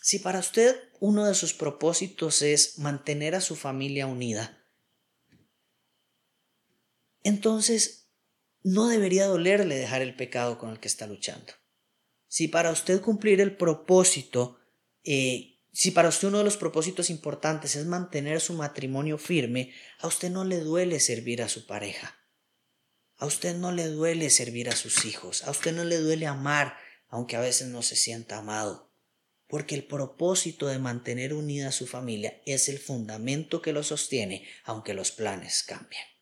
Si 0.02 0.20
para 0.20 0.40
usted 0.40 0.76
uno 1.00 1.26
de 1.26 1.34
sus 1.34 1.54
propósitos 1.54 2.42
es 2.42 2.78
mantener 2.78 3.36
a 3.36 3.40
su 3.40 3.56
familia 3.56 4.06
unida, 4.06 4.66
entonces 7.24 8.10
no 8.64 8.90
debería 8.90 9.28
dolerle 9.28 9.76
dejar 9.76 10.02
el 10.02 10.18
pecado 10.18 10.58
con 10.58 10.72
el 10.72 10.82
que 10.82 10.90
está 10.90 11.08
luchando. 11.08 11.54
Si 12.28 12.50
para 12.50 12.72
usted 12.72 13.00
cumplir 13.00 13.40
el 13.40 13.56
propósito 13.56 14.60
eh, 15.06 15.57
si 15.78 15.92
para 15.92 16.10
usted 16.10 16.30
uno 16.30 16.40
de 16.40 16.44
los 16.44 16.58
propósitos 16.58 17.12
importantes 17.12 17.76
es 17.76 17.86
mantener 17.86 18.42
su 18.42 18.54
matrimonio 18.54 19.20
firme, 19.20 19.76
a 20.00 20.08
usted 20.08 20.32
no 20.32 20.44
le 20.44 20.60
duele 20.60 21.00
servir 21.00 21.44
a 21.44 21.50
su 21.50 21.68
pareja. 21.68 22.18
A 23.18 23.28
usted 23.28 23.56
no 23.56 23.72
le 23.72 23.86
duele 23.86 24.32
servir 24.32 24.70
a 24.70 24.76
sus 24.76 25.06
hijos. 25.06 25.44
A 25.44 25.52
usted 25.52 25.76
no 25.76 25.84
le 25.84 25.98
duele 25.98 26.26
amar, 26.26 26.76
aunque 27.10 27.36
a 27.36 27.42
veces 27.42 27.68
no 27.68 27.84
se 27.84 27.96
sienta 27.96 28.40
amado. 28.40 28.92
Porque 29.46 29.76
el 29.76 29.86
propósito 29.86 30.66
de 30.66 30.80
mantener 30.80 31.36
unida 31.36 31.68
a 31.68 31.72
su 31.72 31.86
familia 31.86 32.42
es 32.48 32.70
el 32.70 32.80
fundamento 32.80 33.62
que 33.62 33.72
lo 33.72 33.84
sostiene, 33.84 34.48
aunque 34.64 34.96
los 34.96 35.12
planes 35.12 35.62
cambien. 35.62 36.17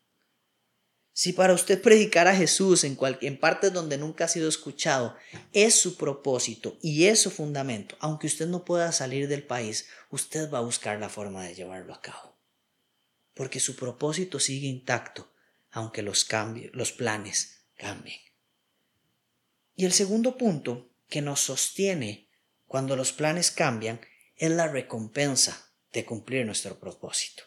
Si 1.18 1.32
para 1.32 1.54
usted 1.54 1.80
predicar 1.80 2.28
a 2.28 2.36
Jesús 2.36 2.84
en, 2.84 2.98
en 3.22 3.40
partes 3.40 3.72
donde 3.72 3.96
nunca 3.96 4.26
ha 4.26 4.28
sido 4.28 4.50
escuchado 4.50 5.16
es 5.54 5.74
su 5.74 5.96
propósito 5.96 6.76
y 6.82 7.06
es 7.06 7.20
su 7.20 7.30
fundamento, 7.30 7.96
aunque 8.00 8.26
usted 8.26 8.46
no 8.46 8.66
pueda 8.66 8.92
salir 8.92 9.26
del 9.26 9.42
país, 9.42 9.88
usted 10.10 10.50
va 10.50 10.58
a 10.58 10.60
buscar 10.60 11.00
la 11.00 11.08
forma 11.08 11.42
de 11.42 11.54
llevarlo 11.54 11.94
a 11.94 12.02
cabo. 12.02 12.36
Porque 13.32 13.60
su 13.60 13.76
propósito 13.76 14.38
sigue 14.38 14.66
intacto, 14.66 15.32
aunque 15.70 16.02
los, 16.02 16.26
cambios, 16.26 16.70
los 16.74 16.92
planes 16.92 17.64
cambien. 17.78 18.20
Y 19.74 19.86
el 19.86 19.94
segundo 19.94 20.36
punto 20.36 20.90
que 21.08 21.22
nos 21.22 21.40
sostiene 21.40 22.28
cuando 22.66 22.94
los 22.94 23.14
planes 23.14 23.50
cambian 23.50 24.02
es 24.36 24.50
la 24.50 24.68
recompensa 24.68 25.72
de 25.94 26.04
cumplir 26.04 26.44
nuestro 26.44 26.78
propósito 26.78 27.44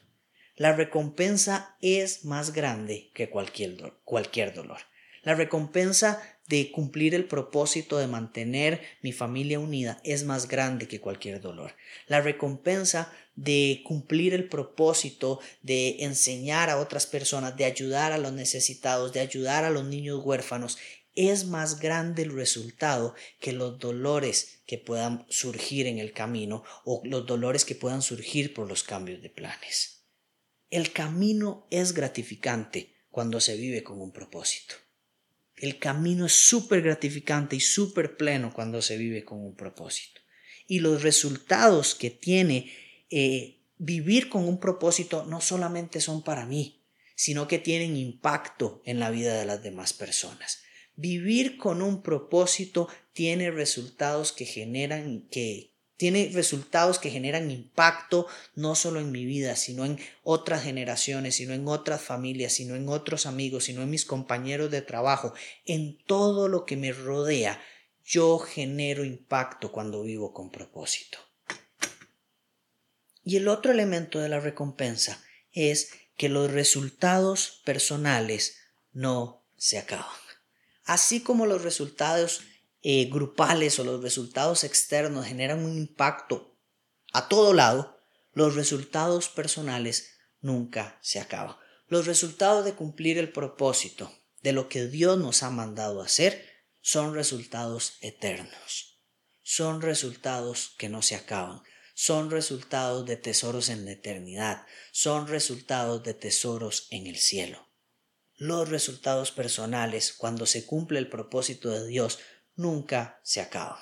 la 0.59 0.73
recompensa 0.73 1.77
es 1.79 2.25
más 2.25 2.51
grande 2.51 3.11
que 3.13 3.29
cualquier, 3.29 3.77
dolor. 3.77 4.81
La 5.23 5.33
recompensa 5.33 6.21
de 6.47 6.73
cumplir 6.73 7.15
el 7.15 7.23
propósito 7.23 7.97
de 7.97 8.07
mantener 8.07 8.81
mi 9.01 9.13
familia 9.13 9.57
unida 9.61 10.01
es 10.03 10.25
más 10.25 10.49
grande 10.49 10.89
que 10.89 10.99
cualquier 10.99 11.39
dolor. 11.39 11.77
La 12.07 12.19
recompensa 12.19 13.09
de 13.35 13.83
cumplir 13.85 14.33
el 14.33 14.49
propósito 14.49 15.39
de 15.61 16.03
enseñar 16.03 16.69
a 16.69 16.77
otras 16.77 17.07
personas, 17.07 17.55
de 17.55 17.63
ayudar 17.63 18.11
a 18.11 18.17
los 18.17 18.33
necesitados, 18.33 19.13
de 19.13 19.21
ayudar 19.21 19.63
a 19.63 19.69
los 19.69 19.85
niños 19.85 20.19
huérfanos, 20.25 20.77
es 21.15 21.45
más 21.45 21.79
grande 21.79 22.23
el 22.23 22.33
resultado 22.33 23.15
que 23.39 23.53
los 23.53 23.79
dolores 23.79 24.59
que 24.67 24.77
puedan 24.77 25.25
surgir 25.29 25.87
en 25.87 25.99
el 25.99 26.11
camino 26.11 26.65
o 26.83 27.01
los 27.05 27.25
dolores 27.25 27.63
que 27.63 27.75
puedan 27.75 28.01
surgir 28.01 28.53
por 28.53 28.67
los 28.67 28.83
cambios 28.83 29.21
de 29.21 29.29
planes. 29.29 29.98
El 30.69 30.91
camino 30.91 31.67
es 31.71 31.93
gratificante 31.93 32.95
cuando 33.09 33.41
se 33.41 33.57
vive 33.57 33.83
con 33.83 33.99
un 34.01 34.11
propósito. 34.11 34.75
El 35.55 35.79
camino 35.79 36.27
es 36.27 36.33
súper 36.33 36.81
gratificante 36.81 37.55
y 37.55 37.59
súper 37.59 38.17
pleno 38.17 38.53
cuando 38.53 38.81
se 38.81 38.97
vive 38.97 39.25
con 39.25 39.43
un 39.43 39.55
propósito. 39.55 40.21
Y 40.67 40.79
los 40.79 41.01
resultados 41.01 41.95
que 41.95 42.11
tiene 42.11 42.71
eh, 43.09 43.59
vivir 43.77 44.29
con 44.29 44.47
un 44.47 44.59
propósito 44.59 45.25
no 45.25 45.41
solamente 45.41 45.99
son 46.01 46.23
para 46.23 46.45
mí, 46.45 46.83
sino 47.15 47.47
que 47.47 47.57
tienen 47.59 47.97
impacto 47.97 48.81
en 48.85 48.99
la 48.99 49.09
vida 49.09 49.37
de 49.37 49.45
las 49.45 49.63
demás 49.63 49.93
personas. 49.93 50.61
Vivir 50.95 51.57
con 51.57 51.81
un 51.81 52.03
propósito 52.03 52.87
tiene 53.13 53.51
resultados 53.51 54.31
que 54.31 54.45
generan 54.45 55.27
que 55.29 55.68
tiene 55.99 56.31
resultados 56.33 56.97
que 56.97 57.09
generan 57.09 57.51
impacto 57.51 58.25
no 58.55 58.73
solo 58.73 59.01
en 59.01 59.11
mi 59.11 59.25
vida, 59.25 59.57
sino 59.57 59.83
en 59.83 59.99
otras 60.23 60.63
generaciones, 60.63 61.35
sino 61.35 61.53
en 61.53 61.67
otras 61.67 62.01
familias, 62.01 62.53
sino 62.53 62.77
en 62.77 62.87
otros 62.87 63.25
amigos, 63.25 63.65
sino 63.65 63.81
en 63.81 63.89
mis 63.89 64.05
compañeros 64.05 64.71
de 64.71 64.81
trabajo, 64.81 65.33
en 65.65 65.97
todo 66.05 66.47
lo 66.47 66.65
que 66.65 66.77
me 66.77 66.93
rodea. 66.93 67.61
Yo 68.05 68.39
genero 68.39 69.03
impacto 69.03 69.73
cuando 69.73 70.01
vivo 70.03 70.33
con 70.33 70.51
propósito. 70.51 71.17
Y 73.25 73.35
el 73.35 73.49
otro 73.49 73.73
elemento 73.73 74.21
de 74.21 74.29
la 74.29 74.39
recompensa 74.39 75.21
es 75.51 75.91
que 76.15 76.29
los 76.29 76.49
resultados 76.49 77.61
personales 77.65 78.55
no 78.93 79.45
se 79.57 79.77
acaban. 79.77 80.05
Así 80.85 81.19
como 81.19 81.45
los 81.45 81.63
resultados 81.63 82.39
eh, 82.81 83.05
grupales 83.05 83.79
o 83.79 83.83
los 83.83 84.01
resultados 84.01 84.63
externos 84.63 85.25
generan 85.25 85.63
un 85.65 85.77
impacto 85.77 86.49
a 87.11 87.27
todo 87.27 87.53
lado, 87.53 87.97
los 88.33 88.55
resultados 88.55 89.29
personales 89.29 90.17
nunca 90.41 90.99
se 91.01 91.19
acaban. 91.19 91.55
Los 91.87 92.05
resultados 92.05 92.65
de 92.65 92.73
cumplir 92.73 93.17
el 93.17 93.31
propósito 93.31 94.13
de 94.41 94.53
lo 94.53 94.69
que 94.69 94.85
Dios 94.85 95.17
nos 95.17 95.41
ha 95.41 95.49
mandado 95.49 96.01
hacer 96.01 96.45
son 96.81 97.15
resultados 97.15 97.97
eternos. 98.01 99.01
Son 99.41 99.81
resultados 99.81 100.75
que 100.77 100.89
no 100.89 101.01
se 101.01 101.15
acaban. 101.15 101.63
Son 101.95 102.29
resultados 102.29 103.05
de 103.07 103.17
tesoros 103.17 103.69
en 103.69 103.85
la 103.85 103.91
eternidad. 103.91 104.65
Son 104.91 105.27
resultados 105.27 106.03
de 106.03 106.13
tesoros 106.13 106.87
en 106.91 107.07
el 107.07 107.17
cielo. 107.17 107.67
Los 108.35 108.69
resultados 108.69 109.31
personales, 109.31 110.13
cuando 110.13 110.45
se 110.45 110.65
cumple 110.65 110.99
el 110.99 111.09
propósito 111.09 111.71
de 111.71 111.87
Dios, 111.87 112.19
nunca 112.59 113.21
se 113.23 113.39
acaban. 113.39 113.79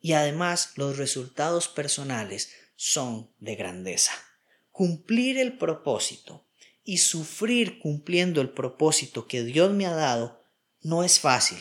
Y 0.00 0.12
además 0.12 0.72
los 0.76 0.96
resultados 0.96 1.66
personales 1.66 2.52
son 2.76 3.34
de 3.40 3.56
grandeza. 3.56 4.12
Cumplir 4.70 5.38
el 5.38 5.58
propósito 5.58 6.46
y 6.84 6.98
sufrir 6.98 7.80
cumpliendo 7.80 8.40
el 8.40 8.50
propósito 8.50 9.26
que 9.26 9.42
Dios 9.42 9.72
me 9.72 9.86
ha 9.86 9.92
dado 9.92 10.40
no 10.82 11.02
es 11.02 11.18
fácil, 11.18 11.58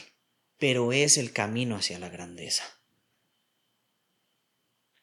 pero 0.60 0.94
es 0.94 1.18
el 1.18 1.34
camino 1.34 1.78
hacia 1.78 1.98
la 1.98 2.10
grandeza. 2.10 2.64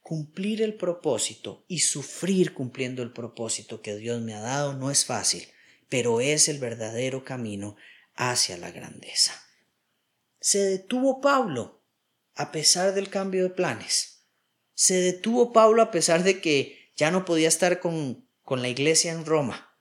Cumplir 0.00 0.62
el 0.62 0.74
propósito 0.74 1.64
y 1.66 1.80
sufrir 1.80 2.54
cumpliendo 2.54 3.02
el 3.02 3.12
propósito 3.12 3.82
que 3.82 3.96
Dios 3.96 4.22
me 4.22 4.34
ha 4.34 4.40
dado 4.40 4.74
no 4.74 4.92
es 4.92 5.04
fácil, 5.04 5.48
pero 5.88 6.20
es 6.20 6.46
el 6.46 6.58
verdadero 6.60 7.24
camino 7.24 7.74
hacia 8.14 8.56
la 8.56 8.70
grandeza 8.70 9.43
se 10.44 10.58
detuvo 10.58 11.22
Pablo 11.22 11.82
a 12.34 12.52
pesar 12.52 12.92
del 12.92 13.08
cambio 13.08 13.44
de 13.44 13.48
planes. 13.48 14.26
Se 14.74 15.00
detuvo 15.00 15.54
Pablo 15.54 15.80
a 15.80 15.90
pesar 15.90 16.22
de 16.22 16.42
que 16.42 16.92
ya 16.96 17.10
no 17.10 17.24
podía 17.24 17.48
estar 17.48 17.80
con, 17.80 18.28
con 18.42 18.60
la 18.60 18.68
iglesia 18.68 19.12
en 19.12 19.24
Roma. 19.24 19.74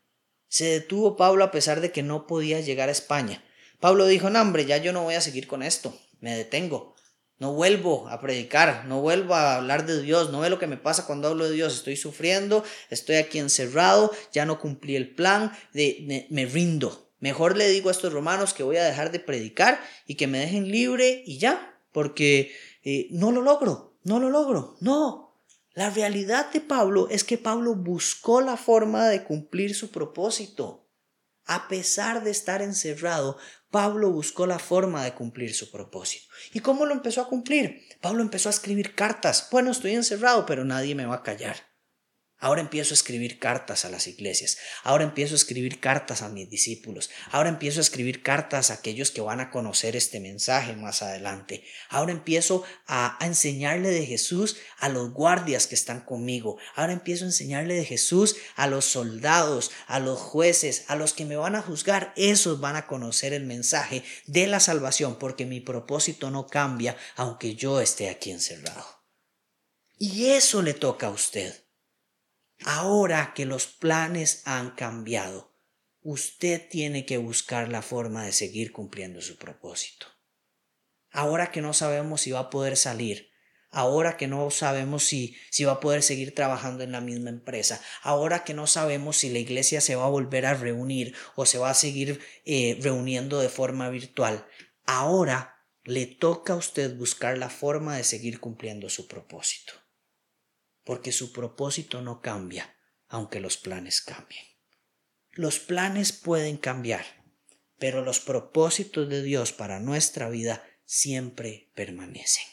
Se 0.47 0.63
detuvo 0.63 1.17
Pablo 1.17 1.43
a 1.43 1.52
pesar 1.52 1.82
de 1.82 1.91
que 1.91 2.02
no 2.02 2.28
podía 2.28 2.62
llegar 2.62 2.88
a 2.88 2.93
España. 2.93 3.43
Pablo 3.82 4.08
dijo, 4.08 4.30
no 4.30 4.39
hombre, 4.39 4.65
ya 4.65 4.78
yo 4.78 4.93
no 4.93 5.04
voy 5.04 5.15
a 5.15 5.21
seguir 5.21 5.47
con 5.47 5.63
esto, 5.63 5.99
me 6.21 6.34
detengo. 6.34 6.95
No 7.39 7.52
vuelvo 7.52 8.08
a 8.08 8.21
predicar, 8.21 8.86
no 8.86 9.02
vuelvo 9.02 9.36
a 9.36 9.58
hablar 9.58 9.86
de 9.86 10.02
Dios, 10.02 10.32
no 10.32 10.39
ve 10.39 10.49
lo 10.49 10.60
que 10.60 10.67
me 10.67 10.78
pasa 10.78 11.06
cuando 11.06 11.28
hablo 11.28 11.43
de 11.43 11.56
Dios, 11.56 11.73
estoy 11.73 11.97
sufriendo, 11.97 12.63
estoy 12.89 13.17
aquí 13.17 13.38
encerrado, 13.38 14.13
ya 14.32 14.45
no 14.45 14.62
cumplí 14.62 14.95
el 14.95 15.13
plan, 15.13 15.52
de, 15.73 16.26
me 16.30 16.45
rindo, 16.45 17.02
Mejor 17.23 17.55
le 17.55 17.69
digo 17.69 17.88
a 17.88 17.93
estos 17.93 18.12
romanos 18.12 18.53
que 18.53 18.63
voy 18.63 18.75
a 18.75 18.83
dejar 18.83 19.09
de 19.09 19.21
predicar 19.21 19.79
y 20.05 20.15
que 20.15 20.27
me 20.27 20.39
dejen 20.39 20.69
libre 20.69 21.23
y 21.25 21.38
ya, 21.38 21.79
porque 21.93 22.51
eh, 22.83 23.07
no 23.12 23.31
lo 23.31 23.41
logro, 23.41 23.95
no 24.03 24.19
lo 24.19 24.29
logro, 24.29 24.75
no. 24.81 25.33
La 25.73 25.89
realidad 25.89 26.51
de 26.51 26.59
Pablo 26.59 27.07
es 27.09 27.23
que 27.23 27.38
Pablo 27.38 27.75
buscó 27.75 28.41
la 28.41 28.57
forma 28.57 29.07
de 29.07 29.23
cumplir 29.23 29.73
su 29.73 29.89
propósito. 29.89 30.86
A 31.45 31.69
pesar 31.69 32.25
de 32.25 32.31
estar 32.31 32.62
encerrado, 32.62 33.38
Pablo 33.71 34.12
buscó 34.12 34.45
la 34.45 34.59
forma 34.59 35.05
de 35.05 35.13
cumplir 35.13 35.55
su 35.55 35.71
propósito. 35.71 36.25
¿Y 36.51 36.59
cómo 36.59 36.86
lo 36.86 36.91
empezó 36.91 37.21
a 37.21 37.29
cumplir? 37.29 37.83
Pablo 38.01 38.21
empezó 38.21 38.49
a 38.49 38.51
escribir 38.51 38.95
cartas. 38.95 39.47
Bueno, 39.49 39.71
estoy 39.71 39.93
encerrado, 39.93 40.45
pero 40.45 40.65
nadie 40.65 40.93
me 40.93 41.05
va 41.05 41.15
a 41.15 41.23
callar. 41.23 41.72
Ahora 42.43 42.60
empiezo 42.60 42.93
a 42.93 42.95
escribir 42.95 43.39
cartas 43.39 43.86
a 43.86 43.89
las 43.89 44.06
iglesias. 44.06 44.58
Ahora 44.84 45.06
empiezo 45.06 45.34
a 45.34 45.38
escribir 45.38 45.79
cartas 45.79 46.21
a 46.21 46.27
mis 46.27 46.49
discípulos. 46.49 47.10
Ahora 47.32 47.47
empiezo 47.47 47.79
a 47.79 47.84
escribir 47.84 48.21
cartas 48.21 48.69
a 48.69 48.73
aquellos 48.73 49.12
que 49.12 49.21
van 49.21 49.39
a 49.39 49.49
conocer 49.49 49.95
este 49.95 50.19
mensaje 50.19 50.75
más 50.75 51.01
adelante. 51.01 51.63
Ahora 51.88 52.12
empiezo 52.12 52.65
a, 52.86 53.17
enseñarle 53.21 53.91
de 53.91 54.06
Jesús 54.06 54.58
a 54.77 54.89
los 54.89 55.13
guardias 55.13 55.67
que 55.67 55.75
están 55.75 56.01
conmigo. 56.01 56.58
Ahora 56.75 56.91
empiezo 56.91 57.23
a 57.23 57.27
enseñarle 57.27 57.75
de 57.75 57.86
Jesús 57.86 58.36
a 58.58 58.67
los 58.67 58.84
soldados, 58.84 59.71
a 59.88 60.01
los 60.01 60.19
jueces, 60.19 60.84
a 60.89 60.97
los 60.97 61.13
que 61.13 61.23
me 61.23 61.38
van 61.38 61.56
a 61.56 61.62
juzgar. 61.62 62.12
Esos 62.17 62.60
van 62.60 62.75
a 62.75 62.88
conocer 62.88 63.32
el 63.32 63.45
mensaje 63.45 64.03
de 64.25 64.47
la 64.47 64.60
salvación 64.60 65.17
porque 65.17 65.45
mi 65.45 65.62
propósito 65.62 66.29
no 66.29 66.47
cambia 66.47 66.97
aunque 67.15 67.56
yo 67.56 67.79
esté 67.79 68.10
aquí 68.10 68.32
encerrado. 68.32 68.86
Y 69.97 70.25
eso 70.32 70.62
le 70.62 70.73
toca 70.73 71.08
a 71.08 71.12
usted. 71.12 71.62
Ahora 72.65 73.34
que 73.36 73.45
los 73.45 73.67
planes 73.67 74.41
han 74.45 74.71
cambiado, 74.71 75.54
usted 76.02 76.69
tiene 76.69 77.06
que 77.06 77.17
buscar 77.17 77.67
la 77.67 77.82
forma 77.82 78.26
de 78.26 78.32
seguir 78.32 78.71
cumpliendo 78.71 79.21
su 79.21 79.38
propósito. 79.38 80.08
Ahora 81.12 81.52
que 81.52 81.62
no 81.62 81.73
sabemos 81.73 82.21
si 82.21 82.32
va 82.32 82.39
a 82.39 82.49
poder 82.49 82.78
salir, 82.78 83.32
ahora 83.69 84.15
que 84.15 84.28
no 84.28 84.49
sabemos 84.49 85.04
si, 85.04 85.36
si 85.49 85.65
va 85.65 85.73
a 85.73 85.80
poder 85.82 86.04
seguir 86.04 86.34
trabajando 86.34 86.86
en 86.86 86.93
la 86.93 87.02
misma 87.02 87.30
empresa, 87.30 87.82
ahora 88.02 88.45
que 88.45 88.54
no 88.54 88.65
sabemos 88.65 89.17
si 89.17 89.30
la 89.30 89.39
iglesia 89.39 89.82
se 89.82 89.95
va 89.95 90.06
a 90.06 90.10
volver 90.10 90.45
a 90.45 90.54
reunir 90.54 91.13
o 91.36 91.45
se 91.45 91.58
va 91.58 91.69
a 91.69 91.76
seguir 91.76 92.21
eh, 92.45 92.78
reuniendo 92.82 93.41
de 93.41 93.49
forma 93.49 93.89
virtual, 93.89 94.47
ahora 94.86 95.58
le 95.84 96.06
toca 96.06 96.54
a 96.54 96.58
usted 96.58 96.95
buscar 96.95 97.38
la 97.38 97.49
forma 97.49 97.97
de 97.97 98.06
seguir 98.06 98.39
cumpliendo 98.39 98.89
su 98.89 99.08
propósito 99.08 99.82
porque 100.83 101.11
su 101.11 101.31
propósito 101.31 102.01
no 102.01 102.21
cambia, 102.21 102.75
aunque 103.07 103.39
los 103.39 103.57
planes 103.57 104.01
cambien. 104.01 104.45
Los 105.31 105.59
planes 105.59 106.11
pueden 106.11 106.57
cambiar, 106.57 107.05
pero 107.79 108.03
los 108.03 108.19
propósitos 108.19 109.09
de 109.09 109.23
Dios 109.23 109.51
para 109.51 109.79
nuestra 109.79 110.29
vida 110.29 110.63
siempre 110.85 111.71
permanecen. 111.73 112.45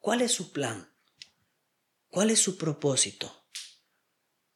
¿Cuál 0.00 0.22
es 0.22 0.32
su 0.32 0.52
plan? 0.52 0.88
¿Cuál 2.08 2.30
es 2.30 2.40
su 2.40 2.56
propósito? 2.56 3.44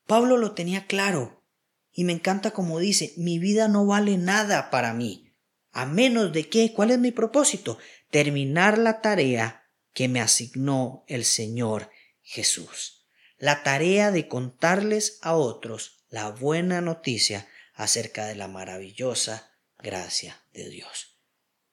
Pablo 0.07 0.37
lo 0.37 0.53
tenía 0.53 0.87
claro 0.87 1.45
y 1.93 2.05
me 2.05 2.13
encanta 2.13 2.53
como 2.53 2.79
dice, 2.79 3.13
mi 3.17 3.39
vida 3.39 3.69
no 3.69 3.87
vale 3.87 4.17
nada 4.17 4.71
para 4.71 4.95
mí, 4.95 5.33
a 5.71 5.87
menos 5.87 6.33
de 6.33 6.49
que, 6.49 6.73
¿cuál 6.73 6.91
es 6.91 6.99
mi 6.99 7.13
propósito? 7.13 7.79
Terminar 8.11 8.79
la 8.79 9.01
tarea 9.01 9.71
que 9.93 10.09
me 10.09 10.21
asignó 10.21 11.05
el 11.07 11.25
Señor 11.25 11.91
Jesús. 12.23 13.07
La 13.39 13.63
tarea 13.63 14.11
de 14.11 14.29
contarles 14.29 15.19
a 15.23 15.35
otros 15.35 16.05
la 16.09 16.31
buena 16.31 16.81
noticia 16.81 17.49
acerca 17.75 18.27
de 18.27 18.35
la 18.35 18.49
maravillosa 18.49 19.51
gracia 19.79 20.45
de 20.53 20.69
Dios. 20.69 21.19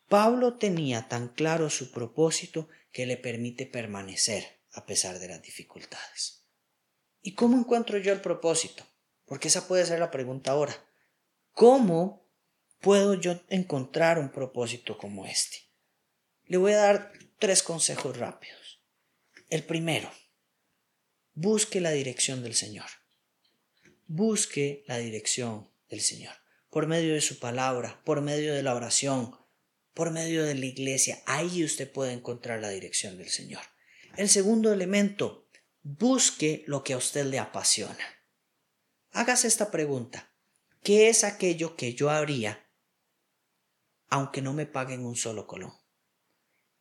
Pablo 0.07 0.57
tenía 0.57 1.07
tan 1.07 1.27
claro 1.27 1.69
su 1.69 1.91
propósito 1.91 2.67
que 2.91 3.05
le 3.05 3.17
permite 3.17 3.65
permanecer 3.65 4.62
a 4.71 4.85
pesar 4.85 5.19
de 5.19 5.27
las 5.27 5.41
dificultades. 5.41 6.45
¿Y 7.21 7.35
cómo 7.35 7.57
encuentro 7.57 7.97
yo 7.97 8.13
el 8.13 8.21
propósito? 8.21 8.83
Porque 9.25 9.49
esa 9.49 9.67
puede 9.67 9.85
ser 9.85 9.99
la 9.99 10.09
pregunta 10.09 10.51
ahora. 10.51 10.75
¿Cómo 11.51 12.25
puedo 12.79 13.13
yo 13.13 13.41
encontrar 13.49 14.17
un 14.17 14.31
propósito 14.31 14.97
como 14.97 15.25
este? 15.25 15.57
Le 16.45 16.57
voy 16.57 16.71
a 16.71 16.77
dar 16.77 17.13
tres 17.38 17.62
consejos 17.62 18.17
rápidos. 18.17 18.81
El 19.49 19.63
primero, 19.63 20.09
busque 21.39 21.80
la 21.80 21.91
dirección 21.91 22.43
del 22.43 22.54
Señor. 22.54 22.88
Busque 24.08 24.84
la 24.88 24.97
dirección 24.97 25.71
del 25.89 26.02
Señor. 26.02 26.36
Por 26.69 26.86
medio 26.86 27.13
de 27.13 27.21
su 27.21 27.39
palabra, 27.39 28.02
por 28.04 28.19
medio 28.19 28.54
de 28.54 28.62
la 28.62 28.75
oración, 28.75 29.38
por 29.93 30.12
medio 30.12 30.43
de 30.43 30.56
la 30.56 30.65
iglesia. 30.65 31.23
Ahí 31.25 31.63
usted 31.63 31.89
puede 31.89 32.12
encontrar 32.12 32.60
la 32.60 32.69
dirección 32.69 33.17
del 33.17 33.30
Señor. 33.30 33.62
El 34.17 34.28
segundo 34.28 34.73
elemento, 34.73 35.47
busque 35.82 36.65
lo 36.67 36.84
que 36.84 36.91
a 36.91 36.97
usted 36.97 37.25
le 37.25 37.39
apasiona. 37.39 38.06
Hágase 39.12 39.47
esta 39.47 39.71
pregunta. 39.71 40.34
¿Qué 40.84 41.08
es 41.08 41.23
aquello 41.23 41.78
que 41.78 41.93
yo 41.93 42.10
haría 42.10 42.65
aunque 44.10 44.41
no 44.41 44.54
me 44.54 44.65
paguen 44.65 45.06
un 45.06 45.15
solo 45.15 45.47
colón? 45.47 45.71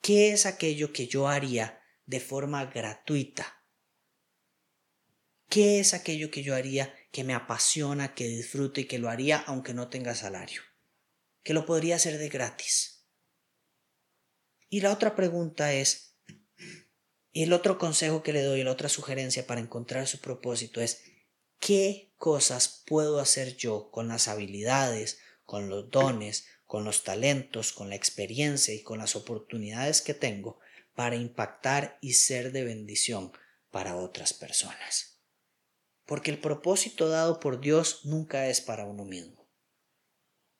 ¿Qué 0.00 0.32
es 0.32 0.46
aquello 0.46 0.92
que 0.92 1.06
yo 1.06 1.28
haría 1.28 1.80
de 2.06 2.18
forma 2.20 2.64
gratuita 2.64 3.57
¿Qué 5.48 5.80
es 5.80 5.94
aquello 5.94 6.30
que 6.30 6.42
yo 6.42 6.54
haría 6.54 6.94
que 7.10 7.24
me 7.24 7.32
apasiona, 7.32 8.14
que 8.14 8.28
disfruto 8.28 8.80
y 8.80 8.84
que 8.84 8.98
lo 8.98 9.08
haría 9.08 9.38
aunque 9.38 9.72
no 9.72 9.88
tenga 9.88 10.14
salario? 10.14 10.60
Que 11.42 11.54
lo 11.54 11.64
podría 11.64 11.96
hacer 11.96 12.18
de 12.18 12.28
gratis. 12.28 13.06
Y 14.68 14.82
la 14.82 14.92
otra 14.92 15.16
pregunta 15.16 15.72
es, 15.72 16.16
el 17.32 17.54
otro 17.54 17.78
consejo 17.78 18.22
que 18.22 18.34
le 18.34 18.42
doy, 18.42 18.62
la 18.62 18.72
otra 18.72 18.90
sugerencia 18.90 19.46
para 19.46 19.62
encontrar 19.62 20.06
su 20.06 20.20
propósito 20.20 20.82
es, 20.82 21.02
¿qué 21.58 22.12
cosas 22.18 22.82
puedo 22.86 23.18
hacer 23.18 23.56
yo 23.56 23.90
con 23.90 24.08
las 24.08 24.28
habilidades, 24.28 25.18
con 25.46 25.70
los 25.70 25.90
dones, 25.90 26.46
con 26.66 26.84
los 26.84 27.04
talentos, 27.04 27.72
con 27.72 27.88
la 27.88 27.94
experiencia 27.96 28.74
y 28.74 28.82
con 28.82 28.98
las 28.98 29.16
oportunidades 29.16 30.02
que 30.02 30.12
tengo 30.12 30.60
para 30.94 31.16
impactar 31.16 31.96
y 32.02 32.12
ser 32.12 32.52
de 32.52 32.64
bendición 32.64 33.32
para 33.70 33.96
otras 33.96 34.34
personas? 34.34 35.17
Porque 36.08 36.30
el 36.30 36.40
propósito 36.40 37.10
dado 37.10 37.38
por 37.38 37.60
Dios 37.60 38.06
nunca 38.06 38.48
es 38.48 38.62
para 38.62 38.86
uno 38.86 39.04
mismo. 39.04 39.46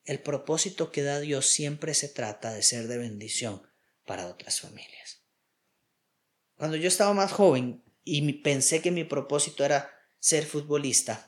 El 0.05 0.21
propósito 0.21 0.93
que 0.93 1.03
da 1.03 1.21
Dios 1.21 1.47
siempre 1.47 1.95
se 1.95 2.11
trata 2.11 2.53
de 2.53 2.63
ser 2.63 2.87
de 2.87 2.99
bendición 2.99 3.63
para 4.05 4.27
otras 4.27 4.61
familias. 4.61 5.23
Cuando 6.55 6.77
yo 6.77 6.87
estaba 6.87 7.15
más 7.15 7.33
joven 7.33 7.83
y 8.05 8.31
pensé 8.35 8.83
que 8.83 8.91
mi 8.91 9.05
propósito 9.05 9.65
era 9.65 9.91
ser 10.19 10.45
futbolista, 10.45 11.27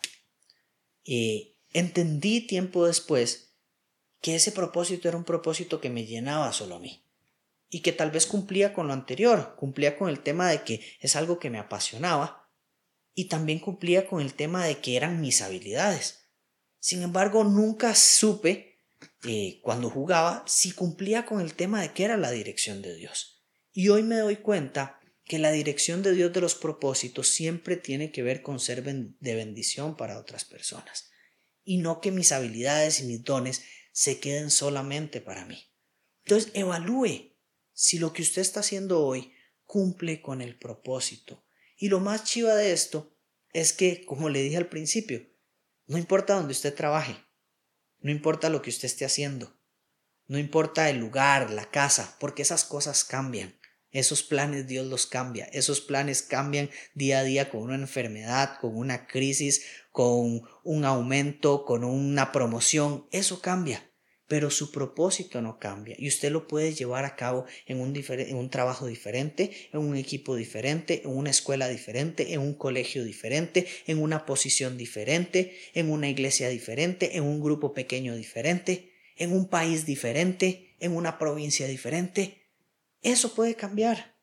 eh, 1.07 1.57
entendí 1.73 2.47
tiempo 2.47 2.87
después 2.87 3.55
que 4.21 4.35
ese 4.35 4.53
propósito 4.53 5.09
era 5.09 5.17
un 5.17 5.25
propósito 5.25 5.81
que 5.81 5.89
me 5.89 6.05
llenaba 6.05 6.53
solo 6.53 6.77
a 6.77 6.81
mí 6.81 7.07
y 7.71 7.81
que 7.81 7.93
tal 7.93 8.11
vez 8.11 8.27
cumplía 8.27 8.75
con 8.75 8.87
lo 8.87 8.93
anterior, 8.93 9.57
cumplía 9.57 9.97
con 9.97 10.11
el 10.11 10.21
tema 10.21 10.51
de 10.51 10.63
que 10.63 10.85
es 11.01 11.17
algo 11.17 11.39
que 11.39 11.49
me 11.49 11.59
apasionaba 11.59 12.40
y 13.15 13.29
también 13.29 13.59
cumplía 13.59 14.07
con 14.07 14.21
el 14.21 14.35
tema 14.35 14.65
de 14.65 14.79
que 14.79 14.97
eran 14.97 15.21
mis 15.21 15.43
habilidades. 15.43 16.27
Sin 16.79 17.03
embargo, 17.03 17.45
nunca 17.45 17.95
supe 17.95 18.79
eh, 19.25 19.61
cuando 19.63 19.91
jugaba 19.91 20.45
si 20.47 20.73
cumplía 20.73 21.27
con 21.27 21.41
el 21.41 21.55
tema 21.55 21.83
de 21.83 21.93
que 21.93 22.05
era 22.05 22.17
la 22.17 22.31
dirección 22.31 22.83
de 22.83 22.95
Dios. 22.95 23.45
Y 23.73 23.89
hoy 23.89 24.03
me 24.03 24.17
doy 24.17 24.37
cuenta 24.37 25.01
que 25.25 25.39
la 25.39 25.53
dirección 25.53 26.03
de 26.03 26.13
Dios 26.13 26.33
de 26.33 26.41
los 26.41 26.55
propósitos 26.55 27.29
siempre 27.29 27.77
tiene 27.77 28.11
que 28.11 28.23
ver 28.23 28.43
con 28.43 28.59
ser 28.59 28.83
de 28.83 29.35
bendición 29.35 29.97
para 29.97 30.19
otras 30.19 30.45
personas 30.45 31.11
y 31.65 31.79
no 31.79 32.01
que 32.01 32.11
mis 32.11 32.33
habilidades 32.33 33.01
y 33.01 33.05
mis 33.05 33.23
dones 33.23 33.63
se 33.93 34.19
queden 34.19 34.51
solamente 34.51 35.21
para 35.21 35.45
mí. 35.45 35.71
Entonces, 36.25 36.51
evalúe 36.55 37.37
si 37.73 37.99
lo 37.99 38.13
que 38.13 38.23
usted 38.23 38.43
está 38.43 38.61
haciendo 38.61 39.05
hoy 39.05 39.33
cumple 39.65 40.21
con 40.21 40.43
el 40.43 40.59
propósito. 40.59 41.45
Y 41.81 41.89
lo 41.89 41.99
más 41.99 42.25
chiva 42.25 42.55
de 42.55 42.73
esto 42.73 43.17
es 43.55 43.73
que, 43.73 44.05
como 44.05 44.29
le 44.29 44.43
dije 44.43 44.59
al 44.59 44.69
principio, 44.69 45.27
no 45.87 45.97
importa 45.97 46.35
donde 46.35 46.53
usted 46.53 46.75
trabaje, 46.75 47.17
no 48.01 48.11
importa 48.11 48.51
lo 48.51 48.61
que 48.61 48.69
usted 48.69 48.85
esté 48.85 49.07
haciendo, 49.07 49.59
no 50.27 50.39
importa 50.39 50.91
el 50.91 50.99
lugar, 50.99 51.51
la 51.51 51.71
casa, 51.71 52.19
porque 52.21 52.43
esas 52.43 52.65
cosas 52.65 53.03
cambian. 53.03 53.59
Esos 53.93 54.23
planes 54.23 54.69
Dios 54.69 54.87
los 54.87 55.07
cambia. 55.07 55.47
Esos 55.47 55.81
planes 55.81 56.21
cambian 56.21 56.71
día 56.93 57.21
a 57.21 57.25
día 57.25 57.49
con 57.49 57.63
una 57.63 57.77
enfermedad, 57.77 58.59
con 58.61 58.77
una 58.77 59.07
crisis, 59.07 59.65
con 59.91 60.43
un 60.63 60.85
aumento, 60.85 61.65
con 61.65 61.83
una 61.83 62.31
promoción. 62.31 63.09
Eso 63.11 63.41
cambia. 63.41 63.90
Pero 64.31 64.49
su 64.49 64.71
propósito 64.71 65.43
no 65.43 65.59
cambia 65.59 65.97
y 65.99 66.09
usted 66.09 66.31
lo 66.31 66.47
puede 66.47 66.73
llevar 66.73 67.05
a 67.05 67.17
cabo 67.17 67.45
en 67.67 67.81
un, 67.81 68.49
trabajo 68.49 68.87
diferente, 68.87 69.51
en 69.73 69.81
un 69.81 69.97
equipo 69.97 70.37
diferente, 70.37 71.03
en 71.05 71.11
una 71.11 71.31
escuela 71.31 71.69
diferente, 71.69 72.33
en 72.33 72.41
un 72.41 72.55
colegio 72.55 73.05
diferente, 73.05 73.67
en 73.87 74.01
una 74.01 74.25
posición 74.25 74.79
diferente, 74.79 75.59
en 75.75 75.91
una 75.91 76.09
iglesia 76.09 76.49
diferente, 76.49 77.17
en 77.17 77.25
un 77.25 77.43
grupo 77.43 77.75
pequeño 77.75 78.15
diferente, 78.15 78.93
en 79.17 79.33
un 79.33 79.49
país 79.49 79.85
diferente, 79.85 80.77
en 80.79 80.97
una 80.97 81.19
provincia 81.19 81.67
diferente 81.67 82.41
eso 83.03 83.35
puede 83.35 83.55
cambiar. 83.55 84.19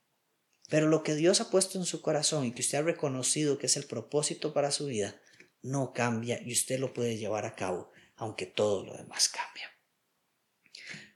Pero 0.69 0.87
lo 0.87 1.01
que 1.01 1.15
Dios 1.15 1.41
ha 1.41 1.49
puesto 1.49 1.79
en 1.79 1.85
su 1.85 2.01
corazón 2.01 2.45
y 2.45 2.51
que 2.51 2.61
usted 2.61 2.77
ha 2.77 2.83
reconocido 2.83 3.57
que 3.57 3.67
es 3.67 3.77
el 3.77 3.85
propósito 3.85 4.53
para 4.53 4.71
su 4.71 4.85
vida, 4.85 5.19
no 5.61 5.93
cambia 5.93 6.39
y 6.43 6.51
usted 6.51 6.79
lo 6.79 6.93
puede 6.93 7.17
llevar 7.17 7.45
a 7.45 7.55
cabo, 7.55 7.91
aunque 8.15 8.45
todo 8.45 8.85
lo 8.85 8.95
demás 8.95 9.29
cambia. 9.29 9.76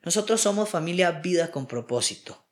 Nosotros 0.03 0.41
somos 0.41 0.69
familia 0.69 1.11
vida 1.11 1.51
con 1.51 1.67
propósito. 1.67 2.45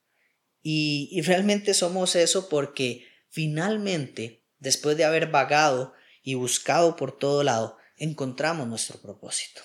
Y, 0.61 1.09
y 1.11 1.21
realmente 1.21 1.73
somos 1.73 2.15
eso 2.15 2.49
porque 2.49 3.05
finalmente, 3.29 4.43
después 4.59 4.97
de 4.97 5.05
haber 5.05 5.27
vagado 5.27 5.93
y 6.23 6.35
buscado 6.35 6.95
por 6.95 7.17
todo 7.17 7.43
lado, 7.43 7.77
encontramos 7.95 8.67
nuestro 8.67 9.01
propósito. 9.01 9.61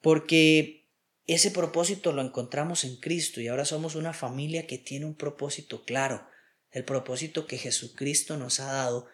Porque 0.00 0.78
ese 1.28 1.50
propósito 1.50 2.12
lo 2.12 2.22
encontramos 2.22 2.84
en 2.84 2.96
Cristo 2.96 3.40
y 3.40 3.48
ahora 3.48 3.66
somos 3.66 3.94
una 3.94 4.14
familia 4.14 4.66
que 4.66 4.78
tiene 4.78 5.04
un 5.04 5.14
propósito 5.14 5.84
claro, 5.84 6.26
el 6.70 6.84
propósito 6.84 7.46
que 7.46 7.58
Jesucristo 7.58 8.36
nos 8.36 8.60
ha 8.60 8.72
dado. 8.72 9.08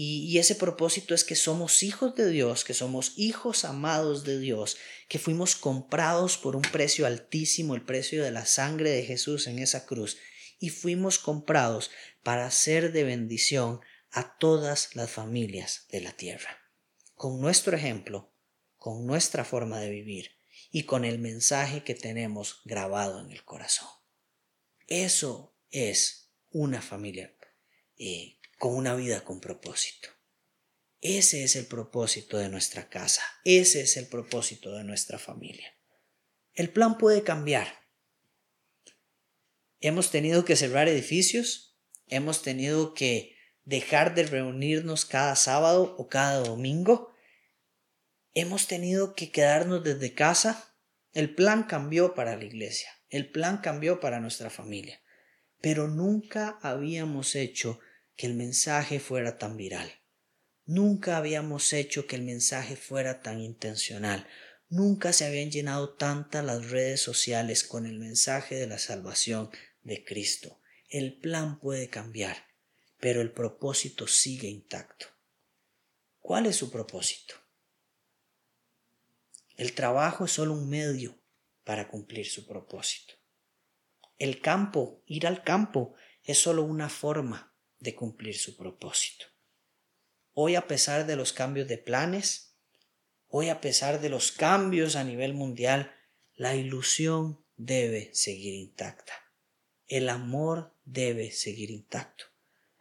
Y, 0.00 0.38
ese 0.38 0.54
propósito 0.54 1.12
es 1.12 1.24
que 1.24 1.34
somos 1.34 1.82
hijos 1.82 2.14
de 2.14 2.30
Dios, 2.30 2.62
que 2.62 2.72
somos 2.72 3.14
hijos 3.16 3.64
amados 3.64 4.22
de 4.22 4.38
Dios, 4.38 4.76
que 5.08 5.18
fuimos 5.18 5.56
comprados 5.56 6.38
por 6.38 6.54
un 6.54 6.62
precio 6.62 7.04
altísimo, 7.04 7.74
el 7.74 7.84
precio 7.84 8.22
de 8.22 8.30
la 8.30 8.46
sangre 8.46 8.90
de 8.90 9.02
Jesús 9.02 9.48
en 9.48 9.58
esa 9.58 9.86
cruz, 9.86 10.16
y 10.60 10.68
fuimos 10.68 11.18
comprados 11.18 11.90
para 12.22 12.48
ser 12.52 12.92
de 12.92 13.02
bendición 13.02 13.80
a 14.12 14.38
todas 14.38 14.94
las 14.94 15.10
familias 15.10 15.86
de 15.90 16.00
la 16.00 16.12
tierra. 16.12 16.60
Con 17.16 17.40
nuestro 17.40 17.76
ejemplo, 17.76 18.32
con 18.76 19.04
nuestra 19.04 19.44
forma 19.44 19.80
de 19.80 19.90
vivir, 19.90 20.36
y 20.70 20.84
con 20.84 21.04
el 21.04 21.18
mensaje 21.18 21.82
que 21.82 21.96
tenemos 21.96 22.60
grabado 22.64 23.20
en 23.20 23.32
el 23.32 23.44
corazón. 23.44 23.88
Eso 24.86 25.56
es 25.72 26.30
una 26.52 26.82
familia 26.82 27.34
eh, 27.96 28.37
con 28.58 28.74
una 28.74 28.94
vida 28.94 29.24
con 29.24 29.40
propósito. 29.40 30.08
Ese 31.00 31.44
es 31.44 31.54
el 31.54 31.66
propósito 31.66 32.38
de 32.38 32.48
nuestra 32.48 32.88
casa, 32.88 33.22
ese 33.44 33.82
es 33.82 33.96
el 33.96 34.08
propósito 34.08 34.72
de 34.72 34.82
nuestra 34.82 35.18
familia. 35.18 35.72
El 36.54 36.70
plan 36.70 36.98
puede 36.98 37.22
cambiar. 37.22 37.68
Hemos 39.80 40.10
tenido 40.10 40.44
que 40.44 40.56
cerrar 40.56 40.88
edificios, 40.88 41.78
hemos 42.08 42.42
tenido 42.42 42.94
que 42.94 43.36
dejar 43.64 44.16
de 44.16 44.24
reunirnos 44.24 45.04
cada 45.04 45.36
sábado 45.36 45.94
o 45.98 46.08
cada 46.08 46.40
domingo, 46.40 47.14
hemos 48.34 48.66
tenido 48.66 49.14
que 49.14 49.30
quedarnos 49.30 49.84
desde 49.84 50.14
casa. 50.14 50.74
El 51.12 51.32
plan 51.32 51.62
cambió 51.62 52.14
para 52.14 52.36
la 52.36 52.44
iglesia, 52.44 52.90
el 53.08 53.30
plan 53.30 53.58
cambió 53.58 54.00
para 54.00 54.18
nuestra 54.18 54.50
familia, 54.50 55.00
pero 55.60 55.86
nunca 55.86 56.58
habíamos 56.60 57.36
hecho 57.36 57.78
que 58.18 58.26
el 58.26 58.34
mensaje 58.34 58.98
fuera 58.98 59.38
tan 59.38 59.56
viral. 59.56 59.90
Nunca 60.66 61.16
habíamos 61.16 61.72
hecho 61.72 62.08
que 62.08 62.16
el 62.16 62.22
mensaje 62.22 62.74
fuera 62.74 63.22
tan 63.22 63.40
intencional. 63.40 64.26
Nunca 64.68 65.12
se 65.12 65.24
habían 65.24 65.52
llenado 65.52 65.94
tantas 65.94 66.44
las 66.44 66.68
redes 66.68 67.00
sociales 67.00 67.62
con 67.62 67.86
el 67.86 67.96
mensaje 68.00 68.56
de 68.56 68.66
la 68.66 68.78
salvación 68.78 69.50
de 69.84 70.04
Cristo. 70.04 70.60
El 70.90 71.16
plan 71.20 71.60
puede 71.60 71.88
cambiar, 71.90 72.48
pero 72.98 73.20
el 73.22 73.30
propósito 73.30 74.08
sigue 74.08 74.48
intacto. 74.48 75.06
¿Cuál 76.18 76.46
es 76.46 76.56
su 76.56 76.72
propósito? 76.72 77.36
El 79.56 79.74
trabajo 79.74 80.24
es 80.24 80.32
solo 80.32 80.54
un 80.54 80.68
medio 80.68 81.16
para 81.62 81.86
cumplir 81.86 82.28
su 82.28 82.48
propósito. 82.48 83.14
El 84.18 84.40
campo, 84.40 85.04
ir 85.06 85.28
al 85.28 85.44
campo, 85.44 85.94
es 86.24 86.38
solo 86.38 86.64
una 86.64 86.88
forma 86.88 87.47
de 87.80 87.94
cumplir 87.94 88.38
su 88.38 88.56
propósito. 88.56 89.26
Hoy 90.32 90.54
a 90.54 90.66
pesar 90.66 91.06
de 91.06 91.16
los 91.16 91.32
cambios 91.32 91.68
de 91.68 91.78
planes, 91.78 92.54
hoy 93.28 93.48
a 93.48 93.60
pesar 93.60 94.00
de 94.00 94.08
los 94.08 94.32
cambios 94.32 94.96
a 94.96 95.04
nivel 95.04 95.34
mundial, 95.34 95.94
la 96.34 96.54
ilusión 96.54 97.44
debe 97.56 98.10
seguir 98.14 98.54
intacta. 98.54 99.12
El 99.86 100.08
amor 100.08 100.76
debe 100.84 101.32
seguir 101.32 101.70
intacto, 101.70 102.24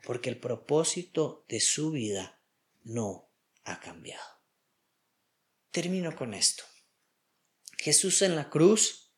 porque 0.03 0.29
el 0.29 0.39
propósito 0.39 1.45
de 1.47 1.59
su 1.59 1.91
vida 1.91 2.41
no 2.83 3.29
ha 3.63 3.79
cambiado. 3.79 4.23
Termino 5.71 6.15
con 6.15 6.33
esto. 6.33 6.63
Jesús 7.77 8.21
en 8.21 8.35
la 8.35 8.49
cruz 8.49 9.13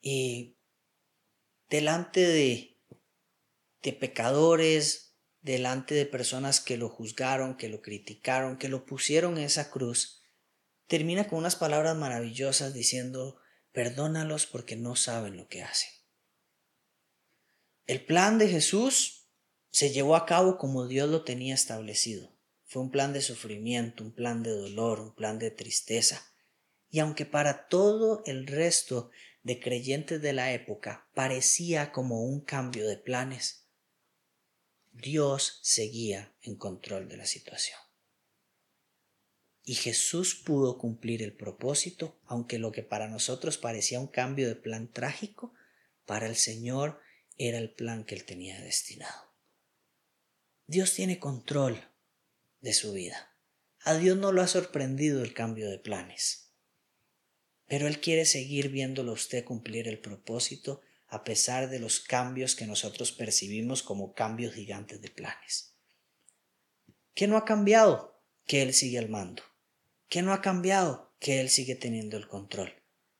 y 0.00 0.56
delante 1.68 2.26
de, 2.26 2.73
de 3.84 3.92
pecadores, 3.92 5.14
delante 5.42 5.94
de 5.94 6.06
personas 6.06 6.58
que 6.58 6.78
lo 6.78 6.88
juzgaron, 6.88 7.56
que 7.58 7.68
lo 7.68 7.82
criticaron, 7.82 8.56
que 8.56 8.70
lo 8.70 8.86
pusieron 8.86 9.36
en 9.36 9.44
esa 9.44 9.70
cruz, 9.70 10.22
termina 10.86 11.28
con 11.28 11.38
unas 11.38 11.54
palabras 11.54 11.94
maravillosas 11.94 12.72
diciendo, 12.72 13.36
perdónalos 13.72 14.46
porque 14.46 14.74
no 14.74 14.96
saben 14.96 15.36
lo 15.36 15.48
que 15.48 15.62
hacen. 15.62 15.90
El 17.86 18.02
plan 18.06 18.38
de 18.38 18.48
Jesús 18.48 19.28
se 19.70 19.90
llevó 19.90 20.16
a 20.16 20.24
cabo 20.24 20.56
como 20.56 20.86
Dios 20.86 21.10
lo 21.10 21.22
tenía 21.22 21.54
establecido. 21.54 22.32
fue 22.66 22.82
un 22.82 22.90
plan 22.90 23.12
de 23.12 23.20
sufrimiento, 23.20 24.02
un 24.02 24.12
plan 24.12 24.42
de 24.42 24.50
dolor, 24.50 24.98
un 24.98 25.14
plan 25.14 25.38
de 25.38 25.50
tristeza. 25.50 26.24
Y 26.88 27.00
aunque 27.00 27.26
para 27.26 27.68
todo 27.68 28.22
el 28.24 28.46
resto 28.46 29.10
de 29.42 29.60
creyentes 29.60 30.22
de 30.22 30.32
la 30.32 30.52
época 30.52 31.06
parecía 31.14 31.92
como 31.92 32.24
un 32.24 32.40
cambio 32.40 32.88
de 32.88 32.96
planes, 32.96 33.63
Dios 34.94 35.58
seguía 35.62 36.34
en 36.40 36.56
control 36.56 37.08
de 37.08 37.16
la 37.16 37.26
situación. 37.26 37.78
Y 39.62 39.74
Jesús 39.74 40.34
pudo 40.34 40.78
cumplir 40.78 41.22
el 41.22 41.34
propósito, 41.34 42.18
aunque 42.24 42.58
lo 42.58 42.72
que 42.72 42.82
para 42.82 43.08
nosotros 43.08 43.58
parecía 43.58 44.00
un 44.00 44.06
cambio 44.06 44.48
de 44.48 44.56
plan 44.56 44.90
trágico, 44.90 45.52
para 46.06 46.26
el 46.26 46.36
Señor 46.36 47.00
era 47.36 47.58
el 47.58 47.70
plan 47.70 48.04
que 48.04 48.14
él 48.14 48.24
tenía 48.24 48.60
destinado. 48.60 49.32
Dios 50.66 50.94
tiene 50.94 51.18
control 51.18 51.82
de 52.60 52.72
su 52.72 52.92
vida. 52.92 53.36
A 53.80 53.94
Dios 53.94 54.16
no 54.16 54.32
lo 54.32 54.40
ha 54.40 54.46
sorprendido 54.46 55.22
el 55.22 55.34
cambio 55.34 55.68
de 55.68 55.78
planes. 55.78 56.52
Pero 57.66 57.86
Él 57.86 58.00
quiere 58.00 58.24
seguir 58.24 58.68
viéndolo 58.68 59.10
a 59.10 59.14
usted 59.14 59.44
cumplir 59.44 59.88
el 59.88 59.98
propósito 59.98 60.80
a 61.14 61.24
pesar 61.24 61.70
de 61.70 61.78
los 61.78 62.00
cambios 62.00 62.56
que 62.56 62.66
nosotros 62.66 63.12
percibimos 63.12 63.82
como 63.82 64.14
cambios 64.14 64.54
gigantes 64.54 65.00
de 65.00 65.10
planes. 65.10 65.74
¿Qué 67.14 67.28
no 67.28 67.36
ha 67.36 67.44
cambiado? 67.44 68.20
Que 68.46 68.62
Él 68.62 68.74
sigue 68.74 68.98
al 68.98 69.08
mando. 69.08 69.42
¿Qué 70.08 70.22
no 70.22 70.32
ha 70.32 70.42
cambiado? 70.42 71.14
Que 71.20 71.40
Él 71.40 71.48
sigue 71.48 71.76
teniendo 71.76 72.16
el 72.16 72.26
control. 72.26 72.74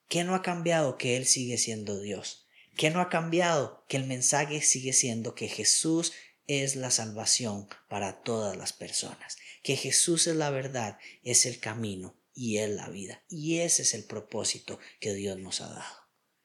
¿Qué 0.08 0.24
no 0.24 0.34
ha 0.34 0.42
cambiado? 0.42 0.98
Que 0.98 1.16
Él 1.16 1.26
sigue 1.26 1.56
siendo 1.56 2.00
Dios. 2.00 2.48
¿Qué 2.76 2.90
no 2.90 3.00
ha 3.00 3.08
cambiado? 3.08 3.84
Que 3.88 3.96
el 3.96 4.04
mensaje 4.04 4.60
sigue 4.60 4.92
siendo 4.92 5.36
que 5.36 5.46
Jesús 5.46 6.12
es 6.46 6.74
la 6.74 6.90
salvación 6.90 7.68
para 7.88 8.22
todas 8.22 8.56
las 8.56 8.72
personas, 8.72 9.38
que 9.62 9.76
Jesús 9.76 10.26
es 10.26 10.36
la 10.36 10.50
verdad, 10.50 10.98
es 11.22 11.46
el 11.46 11.58
camino 11.60 12.16
y 12.34 12.58
es 12.58 12.68
la 12.70 12.88
vida. 12.88 13.24
Y 13.28 13.60
ese 13.60 13.82
es 13.82 13.94
el 13.94 14.04
propósito 14.04 14.78
que 15.00 15.14
Dios 15.14 15.38
nos 15.38 15.60
ha 15.60 15.68
dado. 15.68 16.03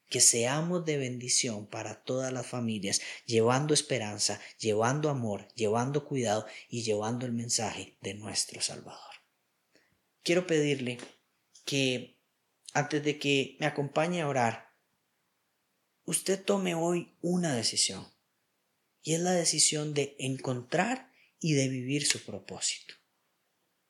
Que 0.09 0.21
seamos 0.21 0.85
de 0.85 0.97
bendición 0.97 1.67
para 1.67 2.03
todas 2.03 2.33
las 2.33 2.47
familias, 2.47 2.99
llevando 3.25 3.73
esperanza, 3.73 4.41
llevando 4.59 5.09
amor, 5.09 5.47
llevando 5.53 6.05
cuidado 6.05 6.45
y 6.67 6.81
llevando 6.81 7.25
el 7.25 7.31
mensaje 7.31 7.97
de 8.01 8.15
nuestro 8.15 8.59
Salvador 8.59 9.09
quiero 10.29 10.45
pedirle 10.45 10.99
que 11.65 12.19
antes 12.73 13.03
de 13.03 13.17
que 13.17 13.57
me 13.59 13.65
acompañe 13.65 14.21
a 14.21 14.27
orar, 14.27 14.75
usted 16.05 16.43
tome 16.43 16.75
hoy 16.75 17.17
una 17.21 17.55
decisión. 17.55 18.07
Y 19.01 19.15
es 19.15 19.21
la 19.21 19.31
decisión 19.31 19.95
de 19.95 20.15
encontrar 20.19 21.11
y 21.39 21.53
de 21.53 21.67
vivir 21.67 22.05
su 22.05 22.23
propósito. 22.23 22.93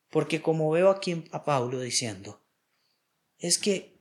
Porque 0.09 0.41
como 0.41 0.69
veo 0.69 0.89
aquí 0.89 1.25
a 1.31 1.43
Pablo 1.43 1.81
diciendo, 1.81 2.41
es 3.37 3.57
que 3.57 3.99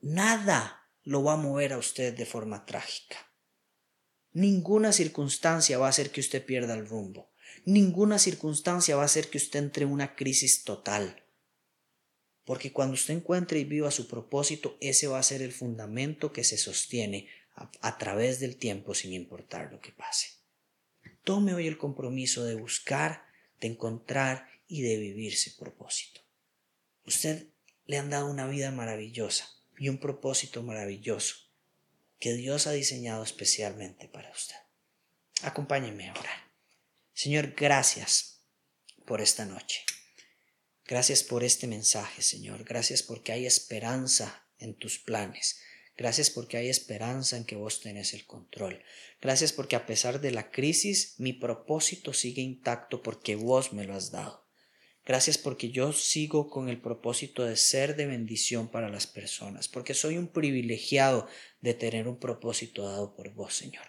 nada 0.00 0.79
lo 1.04 1.22
va 1.22 1.34
a 1.34 1.36
mover 1.36 1.72
a 1.72 1.78
usted 1.78 2.14
de 2.14 2.26
forma 2.26 2.66
trágica. 2.66 3.16
Ninguna 4.32 4.92
circunstancia 4.92 5.78
va 5.78 5.86
a 5.86 5.90
hacer 5.90 6.10
que 6.10 6.20
usted 6.20 6.44
pierda 6.44 6.74
el 6.74 6.86
rumbo. 6.86 7.30
Ninguna 7.64 8.18
circunstancia 8.18 8.96
va 8.96 9.02
a 9.02 9.06
hacer 9.06 9.28
que 9.28 9.38
usted 9.38 9.58
entre 9.58 9.84
en 9.84 9.90
una 9.90 10.14
crisis 10.14 10.62
total. 10.62 11.24
Porque 12.44 12.72
cuando 12.72 12.94
usted 12.94 13.14
encuentre 13.14 13.58
y 13.58 13.64
viva 13.64 13.90
su 13.90 14.08
propósito, 14.08 14.76
ese 14.80 15.06
va 15.08 15.18
a 15.18 15.24
ser 15.24 15.42
el 15.42 15.52
fundamento 15.52 16.32
que 16.32 16.44
se 16.44 16.58
sostiene 16.58 17.28
a, 17.54 17.98
través 17.98 18.40
del 18.40 18.56
tiempo 18.56 18.94
sin 18.94 19.12
importar 19.12 19.70
lo 19.72 19.80
que 19.80 19.92
pase. 19.92 20.28
Tome 21.24 21.52
hoy 21.54 21.66
el 21.66 21.76
compromiso 21.76 22.44
de 22.44 22.54
buscar, 22.54 23.24
de 23.60 23.68
encontrar 23.68 24.48
y 24.66 24.82
de 24.82 24.96
vivir 24.96 25.34
ese 25.34 25.52
propósito. 25.58 26.20
Usted 27.04 27.48
le 27.86 27.98
han 27.98 28.08
dado 28.08 28.30
una 28.30 28.46
vida 28.46 28.70
maravillosa 28.70 29.59
y 29.80 29.88
un 29.88 29.98
propósito 29.98 30.62
maravilloso 30.62 31.36
que 32.18 32.34
Dios 32.34 32.66
ha 32.66 32.72
diseñado 32.72 33.24
especialmente 33.24 34.08
para 34.08 34.30
usted. 34.30 34.56
Acompáñeme 35.40 36.10
a 36.10 36.12
orar. 36.12 36.52
Señor, 37.14 37.54
gracias 37.56 38.42
por 39.06 39.22
esta 39.22 39.46
noche. 39.46 39.80
Gracias 40.84 41.22
por 41.22 41.44
este 41.44 41.66
mensaje, 41.66 42.20
Señor. 42.20 42.64
Gracias 42.64 43.02
porque 43.02 43.32
hay 43.32 43.46
esperanza 43.46 44.46
en 44.58 44.74
tus 44.74 44.98
planes. 44.98 45.60
Gracias 45.96 46.28
porque 46.28 46.58
hay 46.58 46.68
esperanza 46.68 47.38
en 47.38 47.44
que 47.44 47.56
vos 47.56 47.80
tenés 47.80 48.12
el 48.12 48.26
control. 48.26 48.84
Gracias 49.22 49.54
porque 49.54 49.76
a 49.76 49.86
pesar 49.86 50.20
de 50.20 50.30
la 50.30 50.50
crisis, 50.50 51.14
mi 51.16 51.32
propósito 51.32 52.12
sigue 52.12 52.42
intacto 52.42 53.02
porque 53.02 53.34
vos 53.34 53.72
me 53.72 53.84
lo 53.84 53.94
has 53.94 54.10
dado. 54.10 54.39
Gracias 55.10 55.38
porque 55.38 55.72
yo 55.72 55.92
sigo 55.92 56.48
con 56.48 56.68
el 56.68 56.80
propósito 56.80 57.44
de 57.44 57.56
ser 57.56 57.96
de 57.96 58.06
bendición 58.06 58.68
para 58.68 58.88
las 58.88 59.08
personas, 59.08 59.66
porque 59.66 59.92
soy 59.92 60.16
un 60.16 60.28
privilegiado 60.28 61.26
de 61.60 61.74
tener 61.74 62.06
un 62.06 62.20
propósito 62.20 62.84
dado 62.84 63.16
por 63.16 63.34
vos, 63.34 63.52
Señor. 63.52 63.82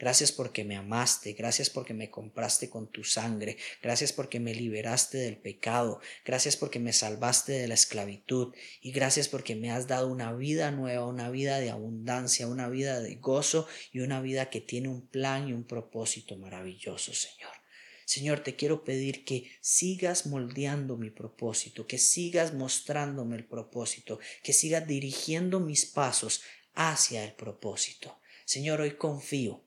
Gracias 0.00 0.32
porque 0.32 0.64
me 0.64 0.74
amaste, 0.74 1.34
gracias 1.34 1.70
porque 1.70 1.94
me 1.94 2.10
compraste 2.10 2.70
con 2.70 2.90
tu 2.90 3.04
sangre, 3.04 3.56
gracias 3.84 4.12
porque 4.12 4.40
me 4.40 4.52
liberaste 4.52 5.16
del 5.16 5.36
pecado, 5.36 6.00
gracias 6.24 6.56
porque 6.56 6.80
me 6.80 6.92
salvaste 6.92 7.52
de 7.52 7.68
la 7.68 7.74
esclavitud 7.74 8.52
y 8.80 8.90
gracias 8.90 9.28
porque 9.28 9.54
me 9.54 9.70
has 9.70 9.86
dado 9.86 10.08
una 10.08 10.32
vida 10.32 10.72
nueva, 10.72 11.06
una 11.06 11.30
vida 11.30 11.60
de 11.60 11.70
abundancia, 11.70 12.48
una 12.48 12.68
vida 12.68 12.98
de 12.98 13.14
gozo 13.14 13.68
y 13.92 14.00
una 14.00 14.20
vida 14.20 14.50
que 14.50 14.60
tiene 14.60 14.88
un 14.88 15.06
plan 15.06 15.48
y 15.48 15.52
un 15.52 15.62
propósito 15.62 16.36
maravilloso, 16.36 17.14
Señor. 17.14 17.63
Señor, 18.04 18.40
te 18.40 18.54
quiero 18.54 18.84
pedir 18.84 19.24
que 19.24 19.50
sigas 19.60 20.26
moldeando 20.26 20.96
mi 20.96 21.10
propósito, 21.10 21.86
que 21.86 21.98
sigas 21.98 22.52
mostrándome 22.52 23.36
el 23.36 23.44
propósito, 23.44 24.18
que 24.42 24.52
sigas 24.52 24.86
dirigiendo 24.86 25.60
mis 25.60 25.86
pasos 25.86 26.42
hacia 26.74 27.24
el 27.24 27.34
propósito. 27.34 28.18
Señor, 28.44 28.80
hoy 28.80 28.96
confío 28.96 29.64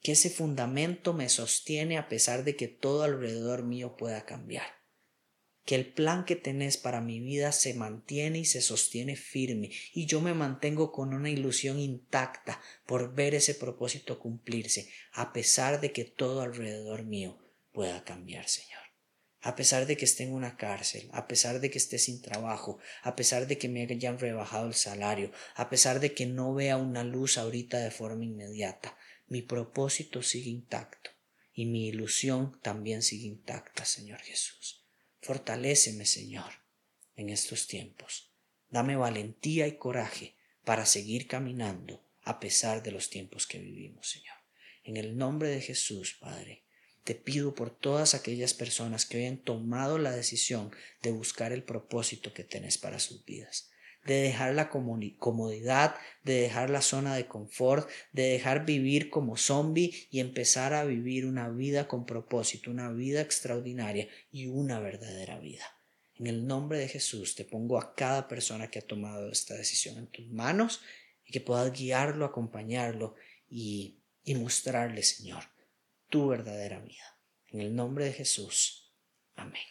que 0.00 0.12
ese 0.12 0.30
fundamento 0.30 1.12
me 1.12 1.28
sostiene 1.28 1.98
a 1.98 2.08
pesar 2.08 2.44
de 2.44 2.56
que 2.56 2.68
todo 2.68 3.02
alrededor 3.02 3.62
mío 3.64 3.96
pueda 3.96 4.24
cambiar. 4.24 4.66
Que 5.64 5.74
el 5.74 5.92
plan 5.92 6.24
que 6.24 6.36
tenés 6.36 6.76
para 6.76 7.00
mi 7.00 7.18
vida 7.18 7.50
se 7.50 7.74
mantiene 7.74 8.38
y 8.38 8.44
se 8.44 8.62
sostiene 8.62 9.16
firme 9.16 9.72
y 9.92 10.06
yo 10.06 10.20
me 10.20 10.32
mantengo 10.32 10.92
con 10.92 11.12
una 11.12 11.28
ilusión 11.28 11.80
intacta 11.80 12.60
por 12.86 13.14
ver 13.14 13.34
ese 13.34 13.54
propósito 13.54 14.20
cumplirse 14.20 14.88
a 15.12 15.32
pesar 15.32 15.80
de 15.80 15.90
que 15.90 16.04
todo 16.04 16.40
alrededor 16.40 17.02
mío 17.02 17.36
pueda 17.76 18.04
cambiar, 18.04 18.48
Señor. 18.48 18.80
A 19.42 19.54
pesar 19.54 19.84
de 19.84 19.98
que 19.98 20.06
esté 20.06 20.22
en 20.22 20.32
una 20.32 20.56
cárcel, 20.56 21.10
a 21.12 21.28
pesar 21.28 21.60
de 21.60 21.70
que 21.70 21.76
esté 21.76 21.98
sin 21.98 22.22
trabajo, 22.22 22.78
a 23.02 23.14
pesar 23.14 23.46
de 23.46 23.58
que 23.58 23.68
me 23.68 23.82
hayan 23.82 24.18
rebajado 24.18 24.66
el 24.66 24.74
salario, 24.74 25.30
a 25.54 25.68
pesar 25.68 26.00
de 26.00 26.14
que 26.14 26.24
no 26.24 26.54
vea 26.54 26.78
una 26.78 27.04
luz 27.04 27.36
ahorita 27.36 27.78
de 27.78 27.90
forma 27.90 28.24
inmediata, 28.24 28.96
mi 29.28 29.42
propósito 29.42 30.22
sigue 30.22 30.48
intacto 30.48 31.10
y 31.52 31.66
mi 31.66 31.88
ilusión 31.88 32.58
también 32.62 33.02
sigue 33.02 33.26
intacta, 33.26 33.84
Señor 33.84 34.20
Jesús. 34.20 34.82
Fortaléceme, 35.20 36.06
Señor, 36.06 36.52
en 37.14 37.28
estos 37.28 37.66
tiempos. 37.66 38.32
Dame 38.70 38.96
valentía 38.96 39.66
y 39.66 39.76
coraje 39.76 40.34
para 40.64 40.86
seguir 40.86 41.28
caminando 41.28 42.02
a 42.22 42.40
pesar 42.40 42.82
de 42.82 42.90
los 42.90 43.10
tiempos 43.10 43.46
que 43.46 43.58
vivimos, 43.58 44.08
Señor. 44.08 44.36
En 44.82 44.96
el 44.96 45.18
nombre 45.18 45.50
de 45.50 45.60
Jesús, 45.60 46.16
Padre, 46.18 46.65
te 47.06 47.14
pido 47.14 47.54
por 47.54 47.70
todas 47.70 48.14
aquellas 48.14 48.52
personas 48.52 49.06
que 49.06 49.18
hoy 49.18 49.26
han 49.26 49.38
tomado 49.38 49.96
la 49.96 50.10
decisión 50.10 50.72
de 51.02 51.12
buscar 51.12 51.52
el 51.52 51.62
propósito 51.62 52.34
que 52.34 52.42
tenés 52.42 52.78
para 52.78 52.98
sus 52.98 53.24
vidas 53.24 53.70
de 54.06 54.14
dejar 54.14 54.54
la 54.54 54.70
comodidad, 54.70 55.96
de 56.22 56.34
dejar 56.34 56.70
la 56.70 56.80
zona 56.80 57.16
de 57.16 57.26
confort, 57.26 57.88
de 58.12 58.22
dejar 58.22 58.64
vivir 58.64 59.10
como 59.10 59.36
zombie 59.36 59.92
y 60.10 60.20
empezar 60.20 60.74
a 60.74 60.84
vivir 60.84 61.26
una 61.26 61.48
vida 61.48 61.88
con 61.88 62.06
propósito, 62.06 62.70
una 62.70 62.92
vida 62.92 63.20
extraordinaria 63.20 64.08
y 64.30 64.46
una 64.46 64.78
verdadera 64.78 65.40
vida. 65.40 65.64
En 66.14 66.28
el 66.28 66.46
nombre 66.46 66.78
de 66.78 66.88
Jesús 66.88 67.34
te 67.34 67.44
pongo 67.44 67.78
a 67.78 67.96
cada 67.96 68.28
persona 68.28 68.70
que 68.70 68.78
ha 68.78 68.86
tomado 68.86 69.28
esta 69.28 69.54
decisión 69.54 69.98
en 69.98 70.06
tus 70.06 70.28
manos 70.28 70.82
y 71.24 71.32
que 71.32 71.40
puedas 71.40 71.72
guiarlo, 71.72 72.24
acompañarlo 72.24 73.16
y, 73.48 73.98
y 74.22 74.36
mostrarle, 74.36 75.02
Señor, 75.02 75.42
tu 76.08 76.28
verdadera 76.28 76.80
vida. 76.80 77.18
En 77.48 77.60
el 77.60 77.74
nombre 77.74 78.04
de 78.04 78.12
Jesús. 78.12 78.92
Amén. 79.34 79.62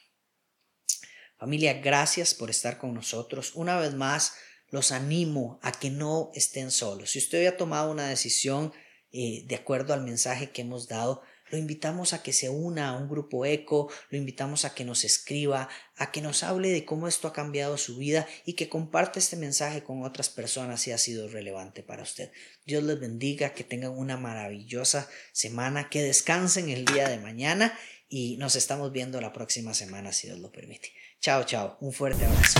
Familia, 1.37 1.73
gracias 1.73 2.33
por 2.33 2.49
estar 2.49 2.77
con 2.77 2.93
nosotros. 2.93 3.51
Una 3.55 3.77
vez 3.77 3.93
más, 3.93 4.35
los 4.69 4.91
animo 4.91 5.59
a 5.61 5.71
que 5.71 5.89
no 5.89 6.31
estén 6.33 6.71
solos. 6.71 7.11
Si 7.11 7.19
usted 7.19 7.45
ha 7.45 7.57
tomado 7.57 7.91
una 7.91 8.07
decisión 8.07 8.73
eh, 9.11 9.43
de 9.45 9.55
acuerdo 9.55 9.93
al 9.93 10.03
mensaje 10.03 10.51
que 10.51 10.61
hemos 10.61 10.87
dado, 10.87 11.21
lo 11.49 11.57
invitamos 11.57 12.13
a 12.13 12.23
que 12.23 12.33
se 12.33 12.49
una 12.49 12.89
a 12.89 12.97
un 12.97 13.09
grupo 13.09 13.45
eco, 13.45 13.91
lo 14.09 14.17
invitamos 14.17 14.65
a 14.65 14.73
que 14.73 14.85
nos 14.85 15.03
escriba, 15.03 15.69
a 15.97 16.11
que 16.11 16.21
nos 16.21 16.43
hable 16.43 16.69
de 16.69 16.85
cómo 16.85 17.07
esto 17.07 17.27
ha 17.27 17.33
cambiado 17.33 17.77
su 17.77 17.97
vida 17.97 18.27
y 18.45 18.53
que 18.53 18.69
comparte 18.69 19.19
este 19.19 19.35
mensaje 19.35 19.83
con 19.83 20.03
otras 20.03 20.29
personas 20.29 20.81
si 20.81 20.91
ha 20.91 20.97
sido 20.97 21.27
relevante 21.27 21.83
para 21.83 22.03
usted. 22.03 22.31
Dios 22.65 22.83
les 22.83 22.99
bendiga, 22.99 23.53
que 23.53 23.63
tengan 23.63 23.91
una 23.91 24.17
maravillosa 24.17 25.09
semana, 25.31 25.89
que 25.89 26.01
descansen 26.01 26.69
el 26.69 26.85
día 26.85 27.07
de 27.09 27.19
mañana 27.19 27.77
y 28.09 28.37
nos 28.37 28.55
estamos 28.55 28.91
viendo 28.91 29.19
la 29.21 29.33
próxima 29.33 29.73
semana 29.73 30.11
si 30.11 30.27
Dios 30.27 30.39
lo 30.39 30.51
permite. 30.51 30.93
Chao, 31.19 31.43
chao, 31.43 31.77
un 31.81 31.91
fuerte 31.91 32.25
abrazo. 32.25 32.59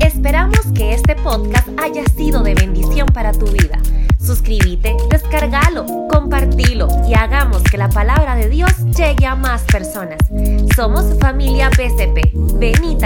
Esperamos 0.00 0.60
que 0.74 0.94
este 0.94 1.14
podcast 1.16 1.68
haya 1.78 2.04
sido 2.16 2.42
de 2.42 2.54
bendición 2.54 3.06
para 3.08 3.32
tu 3.32 3.46
vida. 3.46 3.80
Suscríbete, 4.22 4.96
descargalo, 5.08 5.86
compartilo 6.10 6.88
y 7.08 7.14
hagamos 7.14 7.62
que 7.62 7.78
la 7.78 7.88
palabra 7.88 8.36
de 8.36 8.48
Dios 8.48 8.70
llegue 8.96 9.26
a 9.26 9.34
más 9.34 9.62
personas. 9.62 10.18
Somos 10.76 11.18
familia 11.18 11.70
BCP. 11.70 12.32
Vení 12.58 12.96